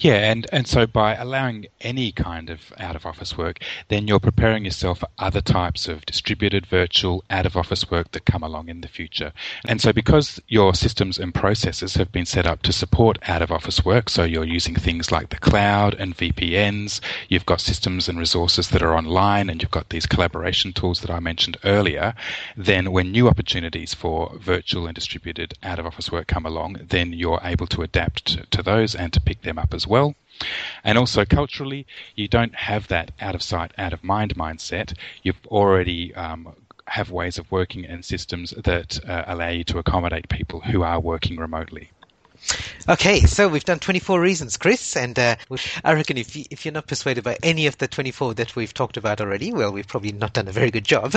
Yeah, 0.00 0.30
and, 0.30 0.46
and 0.52 0.66
so 0.66 0.86
by 0.86 1.14
allowing 1.14 1.66
any 1.80 2.12
kind 2.12 2.50
of 2.50 2.72
out 2.78 2.96
of 2.96 3.06
office 3.06 3.36
work, 3.36 3.60
then 3.88 4.08
you're 4.08 4.20
preparing 4.20 4.64
yourself 4.64 5.00
for 5.00 5.08
other 5.18 5.40
types 5.40 5.88
of 5.88 6.06
distributed 6.06 6.66
virtual 6.66 7.24
out 7.30 7.46
of 7.46 7.56
office 7.56 7.90
work 7.90 8.12
that 8.12 8.24
come 8.24 8.42
along 8.42 8.68
in 8.68 8.80
the 8.80 8.88
future. 8.88 9.32
And 9.66 9.80
so 9.80 9.92
because 9.92 10.40
your 10.48 10.74
systems 10.74 11.18
and 11.18 11.34
processes 11.34 11.94
have 11.94 12.12
been 12.12 12.26
set 12.26 12.46
up 12.46 12.62
to 12.62 12.72
support 12.72 13.18
out 13.28 13.42
of 13.42 13.52
office 13.52 13.84
work, 13.84 14.08
so 14.08 14.24
you're 14.24 14.44
using 14.44 14.74
things 14.74 15.12
like 15.12 15.30
the 15.30 15.38
cloud 15.38 15.94
and 15.94 16.16
VPNs, 16.16 17.00
you've 17.28 17.46
got 17.46 17.60
systems 17.60 18.08
and 18.08 18.18
resources 18.18 18.70
that 18.70 18.82
are 18.82 18.96
online, 18.96 19.48
and 19.50 19.62
you've 19.62 19.70
got 19.70 19.88
these 19.90 20.06
collaboration 20.06 20.72
tools 20.72 21.00
that 21.00 21.10
I 21.10 21.20
mentioned 21.20 21.56
earlier, 21.64 22.14
then 22.56 22.92
when 22.92 23.12
new 23.12 23.28
opportunities 23.28 23.94
for 23.94 24.32
virtual 24.38 24.86
and 24.86 24.94
distributed 24.94 25.54
out 25.62 25.78
of 25.78 25.86
office 25.86 26.10
work 26.10 26.26
come 26.26 26.46
along, 26.46 26.80
then 26.88 27.12
you're 27.12 27.40
able 27.44 27.66
to 27.68 27.82
adapt 27.82 28.26
to, 28.26 28.46
to 28.46 28.62
those 28.62 28.94
and 28.94 29.12
to 29.12 29.20
pick 29.20 29.42
them 29.42 29.58
up 29.58 29.67
up 29.68 29.74
as 29.74 29.86
well. 29.86 30.14
And 30.84 30.96
also 30.96 31.24
culturally, 31.24 31.86
you 32.14 32.28
don't 32.28 32.54
have 32.54 32.88
that 32.88 33.10
out 33.20 33.34
of 33.34 33.42
sight, 33.42 33.72
out 33.76 33.92
of 33.92 34.04
mind 34.04 34.34
mindset. 34.36 34.96
You've 35.22 35.46
already 35.48 36.14
um, 36.14 36.54
have 36.86 37.10
ways 37.10 37.38
of 37.38 37.50
working 37.50 37.84
and 37.84 38.04
systems 38.04 38.54
that 38.64 39.04
uh, 39.04 39.24
allow 39.26 39.48
you 39.48 39.64
to 39.64 39.78
accommodate 39.78 40.28
people 40.28 40.60
who 40.60 40.82
are 40.82 41.00
working 41.00 41.36
remotely. 41.36 41.90
Okay, 42.88 43.20
so 43.22 43.48
we've 43.48 43.64
done 43.64 43.80
24 43.80 44.20
reasons, 44.20 44.56
Chris, 44.56 44.96
and 44.96 45.18
uh, 45.18 45.34
I 45.84 45.94
reckon 45.94 46.16
if, 46.16 46.36
you, 46.36 46.44
if 46.50 46.64
you're 46.64 46.72
not 46.72 46.86
persuaded 46.86 47.24
by 47.24 47.36
any 47.42 47.66
of 47.66 47.76
the 47.78 47.88
24 47.88 48.34
that 48.34 48.54
we've 48.54 48.72
talked 48.72 48.96
about 48.96 49.20
already, 49.20 49.52
well, 49.52 49.72
we've 49.72 49.88
probably 49.88 50.12
not 50.12 50.34
done 50.34 50.46
a 50.46 50.52
very 50.52 50.70
good 50.70 50.84
job. 50.84 51.14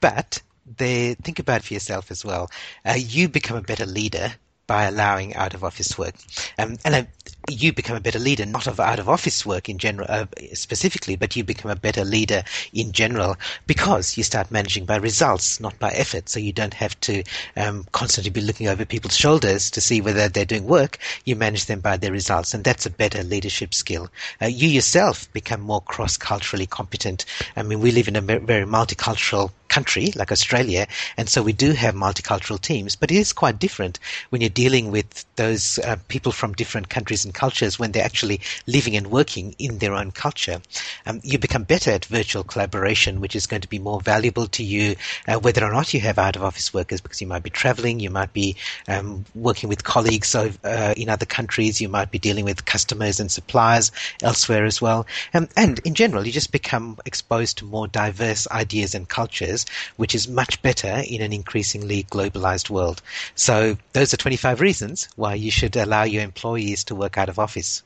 But 0.00 0.42
they, 0.76 1.14
think 1.14 1.38
about 1.38 1.60
it 1.60 1.64
for 1.64 1.74
yourself 1.74 2.10
as 2.10 2.24
well. 2.24 2.50
Uh, 2.84 2.96
you 2.98 3.28
become 3.28 3.56
a 3.56 3.62
better 3.62 3.86
leader 3.86 4.34
by 4.68 4.84
allowing 4.84 5.34
out 5.34 5.54
of 5.54 5.64
office 5.64 5.98
work. 5.98 6.14
Um, 6.58 6.76
and 6.84 6.94
uh, 6.94 7.02
you 7.48 7.72
become 7.72 7.96
a 7.96 8.00
better 8.00 8.18
leader, 8.18 8.46
not 8.46 8.66
of 8.66 8.78
out 8.78 8.98
of 8.98 9.08
office 9.08 9.44
work 9.44 9.68
in 9.68 9.78
general, 9.78 10.06
uh, 10.08 10.26
specifically, 10.52 11.16
but 11.16 11.34
you 11.34 11.42
become 11.42 11.70
a 11.70 11.76
better 11.76 12.04
leader 12.04 12.44
in 12.72 12.92
general 12.92 13.36
because 13.66 14.16
you 14.16 14.22
start 14.22 14.50
managing 14.50 14.84
by 14.84 14.96
results, 14.96 15.58
not 15.58 15.76
by 15.78 15.90
effort. 15.90 16.28
So 16.28 16.38
you 16.38 16.52
don't 16.52 16.74
have 16.74 17.00
to 17.00 17.24
um, 17.56 17.86
constantly 17.92 18.30
be 18.30 18.42
looking 18.42 18.68
over 18.68 18.84
people's 18.84 19.16
shoulders 19.16 19.70
to 19.72 19.80
see 19.80 20.00
whether 20.00 20.28
they're 20.28 20.44
doing 20.44 20.66
work. 20.66 20.98
You 21.24 21.34
manage 21.34 21.66
them 21.66 21.80
by 21.80 21.96
their 21.96 22.12
results, 22.12 22.52
and 22.52 22.62
that's 22.62 22.86
a 22.86 22.90
better 22.90 23.22
leadership 23.22 23.72
skill. 23.72 24.08
Uh, 24.40 24.46
you 24.46 24.68
yourself 24.68 25.32
become 25.32 25.62
more 25.62 25.80
cross-culturally 25.80 26.66
competent. 26.66 27.24
I 27.56 27.62
mean, 27.62 27.80
we 27.80 27.90
live 27.90 28.08
in 28.08 28.16
a 28.16 28.20
very 28.20 28.66
multicultural 28.66 29.50
country 29.68 30.12
like 30.16 30.32
Australia, 30.32 30.86
and 31.16 31.28
so 31.28 31.42
we 31.42 31.52
do 31.52 31.72
have 31.72 31.94
multicultural 31.94 32.60
teams, 32.60 32.96
but 32.96 33.10
it 33.10 33.16
is 33.16 33.32
quite 33.32 33.58
different 33.58 33.98
when 34.30 34.40
you're 34.40 34.48
dealing 34.50 34.90
with 34.90 35.24
those 35.36 35.78
uh, 35.80 35.96
people 36.08 36.32
from 36.32 36.52
different 36.52 36.88
countries 36.88 37.24
and 37.24 37.34
cultures 37.34 37.78
when 37.78 37.92
they're 37.92 38.04
actually 38.04 38.40
living 38.66 38.96
and 38.96 39.08
working 39.08 39.54
in 39.58 39.78
their 39.78 39.94
own 39.94 40.10
culture. 40.10 40.60
Um, 41.06 41.20
you 41.22 41.38
become 41.38 41.64
better 41.64 41.90
at 41.90 42.04
virtual 42.04 42.44
collaboration, 42.44 43.20
which 43.20 43.36
is 43.36 43.46
going 43.46 43.62
to 43.62 43.68
be 43.68 43.78
more 43.78 44.00
valuable 44.00 44.46
to 44.48 44.64
you, 44.64 44.96
uh, 45.26 45.38
whether 45.38 45.64
or 45.64 45.72
not 45.72 45.94
you 45.94 46.00
have 46.00 46.18
out 46.18 46.36
of 46.36 46.42
office 46.42 46.74
workers, 46.74 47.00
because 47.00 47.20
you 47.20 47.26
might 47.26 47.42
be 47.42 47.50
traveling, 47.50 48.00
you 48.00 48.10
might 48.10 48.32
be 48.32 48.56
um, 48.88 49.24
working 49.34 49.68
with 49.68 49.84
colleagues 49.84 50.34
uh, 50.34 50.94
in 50.96 51.08
other 51.08 51.26
countries, 51.26 51.80
you 51.80 51.88
might 51.88 52.10
be 52.10 52.18
dealing 52.18 52.44
with 52.44 52.64
customers 52.64 53.20
and 53.20 53.30
suppliers 53.30 53.92
elsewhere 54.22 54.64
as 54.64 54.80
well. 54.80 55.06
Um, 55.34 55.48
and 55.56 55.78
in 55.80 55.94
general, 55.94 56.26
you 56.26 56.32
just 56.32 56.52
become 56.52 56.98
exposed 57.06 57.58
to 57.58 57.64
more 57.64 57.88
diverse 57.88 58.48
ideas 58.50 58.94
and 58.94 59.08
cultures, 59.08 59.57
which 59.96 60.14
is 60.14 60.28
much 60.28 60.60
better 60.62 61.02
in 61.08 61.22
an 61.22 61.32
increasingly 61.32 62.04
globalized 62.04 62.70
world. 62.70 63.02
So 63.34 63.76
those 63.92 64.12
are 64.12 64.18
25 64.18 64.60
reasons 64.60 65.08
why 65.16 65.34
you 65.34 65.50
should 65.50 65.76
allow 65.76 66.04
your 66.04 66.22
employees 66.22 66.84
to 66.84 66.94
work 66.94 67.18
out 67.18 67.28
of 67.28 67.38
office. 67.38 67.82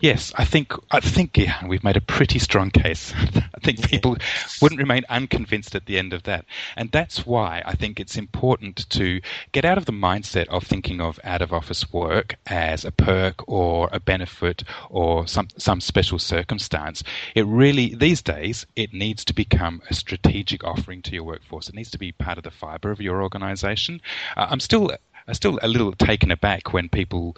Yes, 0.00 0.32
I 0.36 0.44
think 0.44 0.72
I 0.90 1.00
think 1.00 1.36
yeah, 1.36 1.66
we've 1.66 1.84
made 1.84 1.96
a 1.96 2.00
pretty 2.00 2.38
strong 2.38 2.70
case. 2.70 3.12
I 3.18 3.60
think 3.60 3.88
people 3.88 4.16
wouldn't 4.62 4.80
remain 4.80 5.04
unconvinced 5.08 5.74
at 5.74 5.86
the 5.86 5.98
end 5.98 6.12
of 6.12 6.22
that, 6.24 6.44
and 6.76 6.90
that's 6.90 7.26
why 7.26 7.62
I 7.64 7.74
think 7.74 7.98
it's 7.98 8.16
important 8.16 8.88
to 8.90 9.20
get 9.52 9.64
out 9.64 9.78
of 9.78 9.86
the 9.86 9.92
mindset 9.92 10.48
of 10.48 10.64
thinking 10.64 11.00
of 11.00 11.18
out 11.24 11.42
of 11.42 11.52
office 11.52 11.92
work 11.92 12.36
as 12.46 12.84
a 12.84 12.92
perk 12.92 13.48
or 13.48 13.88
a 13.92 14.00
benefit 14.00 14.64
or 14.90 15.26
some 15.26 15.48
some 15.56 15.80
special 15.80 16.18
circumstance. 16.18 17.02
It 17.34 17.46
really 17.46 17.94
these 17.94 18.22
days 18.22 18.66
it 18.76 18.92
needs 18.92 19.24
to 19.26 19.34
become 19.34 19.82
a 19.90 19.94
strategic 19.94 20.64
offering 20.64 21.02
to 21.02 21.12
your 21.12 21.24
workforce. 21.24 21.68
It 21.68 21.74
needs 21.74 21.90
to 21.90 21.98
be 21.98 22.12
part 22.12 22.38
of 22.38 22.44
the 22.44 22.50
fibre 22.50 22.90
of 22.90 23.00
your 23.00 23.22
organisation. 23.22 24.00
Uh, 24.36 24.46
I'm 24.50 24.60
still 24.60 24.90
I'm 25.26 25.34
still 25.34 25.58
a 25.62 25.68
little 25.68 25.92
taken 25.92 26.30
aback 26.30 26.72
when 26.72 26.88
people 26.88 27.36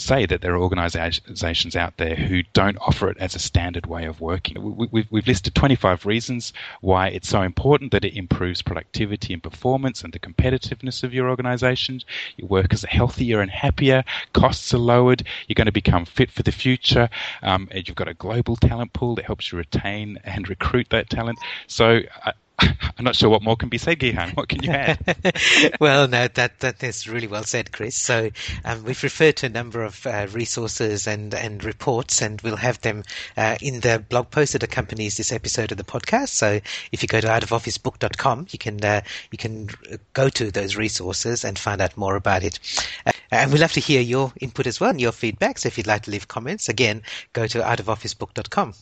say 0.00 0.26
that 0.26 0.40
there 0.40 0.54
are 0.54 0.62
organisations 0.62 1.76
out 1.76 1.96
there 1.96 2.14
who 2.14 2.42
don't 2.52 2.78
offer 2.78 3.08
it 3.10 3.16
as 3.18 3.34
a 3.34 3.38
standard 3.38 3.86
way 3.86 4.04
of 4.06 4.20
working. 4.20 4.76
We, 4.90 5.02
have 5.02 5.26
listed 5.26 5.54
25 5.54 6.06
reasons 6.06 6.52
why 6.80 7.08
it's 7.08 7.28
so 7.28 7.42
important 7.42 7.92
that 7.92 8.04
it 8.04 8.16
improves 8.16 8.62
productivity 8.62 9.32
and 9.32 9.42
performance 9.42 10.02
and 10.02 10.12
the 10.12 10.18
competitiveness 10.18 11.02
of 11.02 11.14
your 11.14 11.28
organisation. 11.28 12.00
Your 12.36 12.48
workers 12.48 12.84
are 12.84 12.88
healthier 12.88 13.40
and 13.40 13.50
happier, 13.50 14.04
costs 14.32 14.72
are 14.74 14.78
lowered, 14.78 15.24
you're 15.46 15.54
going 15.54 15.66
to 15.66 15.72
become 15.72 16.04
fit 16.04 16.30
for 16.30 16.42
the 16.42 16.52
future, 16.52 17.08
um, 17.42 17.68
and 17.70 17.86
you've 17.86 17.96
got 17.96 18.08
a 18.08 18.14
global 18.14 18.56
talent 18.56 18.92
pool 18.92 19.14
that 19.16 19.24
helps 19.24 19.52
you 19.52 19.58
retain 19.58 20.18
and 20.24 20.48
recruit 20.48 20.88
that 20.90 21.10
talent. 21.10 21.38
So, 21.66 22.00
uh, 22.24 22.32
I'm 22.98 23.04
not 23.04 23.14
sure 23.14 23.30
what 23.30 23.42
more 23.42 23.56
can 23.56 23.68
be 23.68 23.78
said, 23.78 24.00
Gihan. 24.00 24.34
What 24.36 24.48
can 24.48 24.62
you 24.62 24.70
add? 24.70 25.76
well, 25.80 26.08
no, 26.08 26.26
that 26.28 26.58
that 26.60 26.82
is 26.82 27.08
really 27.08 27.28
well 27.28 27.44
said, 27.44 27.70
Chris. 27.70 27.94
So 27.94 28.30
um, 28.64 28.82
we've 28.84 29.02
referred 29.02 29.36
to 29.36 29.46
a 29.46 29.50
number 29.50 29.84
of 29.84 30.04
uh, 30.06 30.26
resources 30.32 31.06
and 31.06 31.32
and 31.34 31.62
reports, 31.62 32.20
and 32.20 32.40
we'll 32.40 32.56
have 32.56 32.80
them 32.80 33.04
uh, 33.36 33.56
in 33.60 33.80
the 33.80 34.04
blog 34.08 34.30
post 34.30 34.54
that 34.54 34.64
accompanies 34.64 35.16
this 35.16 35.30
episode 35.30 35.70
of 35.70 35.78
the 35.78 35.84
podcast. 35.84 36.30
So 36.30 36.60
if 36.90 37.02
you 37.02 37.08
go 37.08 37.20
to 37.20 37.28
outofofficebook.com, 37.28 38.48
you 38.50 38.58
can 38.58 38.84
uh, 38.84 39.02
you 39.30 39.38
can 39.38 39.68
go 40.12 40.28
to 40.30 40.50
those 40.50 40.76
resources 40.76 41.44
and 41.44 41.58
find 41.58 41.80
out 41.80 41.96
more 41.96 42.16
about 42.16 42.42
it. 42.42 42.58
Uh, 43.06 43.12
and 43.30 43.52
we'd 43.52 43.60
love 43.60 43.72
to 43.72 43.80
hear 43.80 44.00
your 44.00 44.32
input 44.40 44.66
as 44.66 44.80
well 44.80 44.90
and 44.90 45.00
your 45.00 45.12
feedback. 45.12 45.58
So 45.58 45.68
if 45.68 45.76
you'd 45.76 45.86
like 45.86 46.02
to 46.04 46.10
leave 46.10 46.28
comments, 46.28 46.68
again, 46.68 47.02
go 47.32 47.46
to 47.46 47.60
outofofficebook.com. 47.60 48.74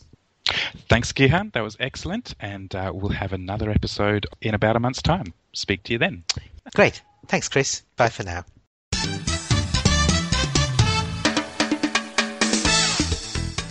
Thanks, 0.88 1.12
Gihan. 1.12 1.52
That 1.52 1.62
was 1.62 1.76
excellent. 1.80 2.34
And 2.40 2.74
uh, 2.74 2.92
we'll 2.94 3.10
have 3.10 3.32
another 3.32 3.70
episode 3.70 4.26
in 4.40 4.54
about 4.54 4.76
a 4.76 4.80
month's 4.80 5.02
time. 5.02 5.32
Speak 5.52 5.82
to 5.84 5.92
you 5.92 5.98
then. 5.98 6.24
Great. 6.74 7.02
Thanks, 7.26 7.48
Chris. 7.48 7.82
Bye 7.96 8.08
for 8.08 8.22
now. 8.22 8.44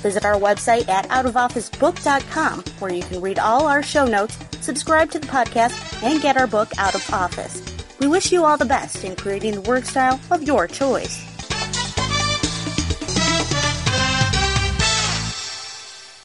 Visit 0.01 0.23
our 0.23 0.35
website 0.35 0.87
at 0.87 1.07
outofofficebook.com 1.07 2.63
where 2.77 2.93
you 2.93 3.01
can 3.01 3.21
read 3.21 3.39
all 3.39 3.65
our 3.65 3.81
show 3.81 4.05
notes, 4.05 4.37
subscribe 4.61 5.09
to 5.11 5.19
the 5.19 5.25
podcast, 5.25 6.03
and 6.03 6.21
get 6.21 6.37
our 6.37 6.45
book 6.45 6.71
Out 6.77 6.93
of 6.93 7.11
Office. 7.11 7.63
We 7.99 8.07
wish 8.07 8.31
you 8.31 8.45
all 8.45 8.55
the 8.57 8.65
best 8.65 9.03
in 9.03 9.15
creating 9.15 9.55
the 9.55 9.61
work 9.61 9.85
style 9.85 10.19
of 10.29 10.43
your 10.43 10.67
choice. 10.67 11.34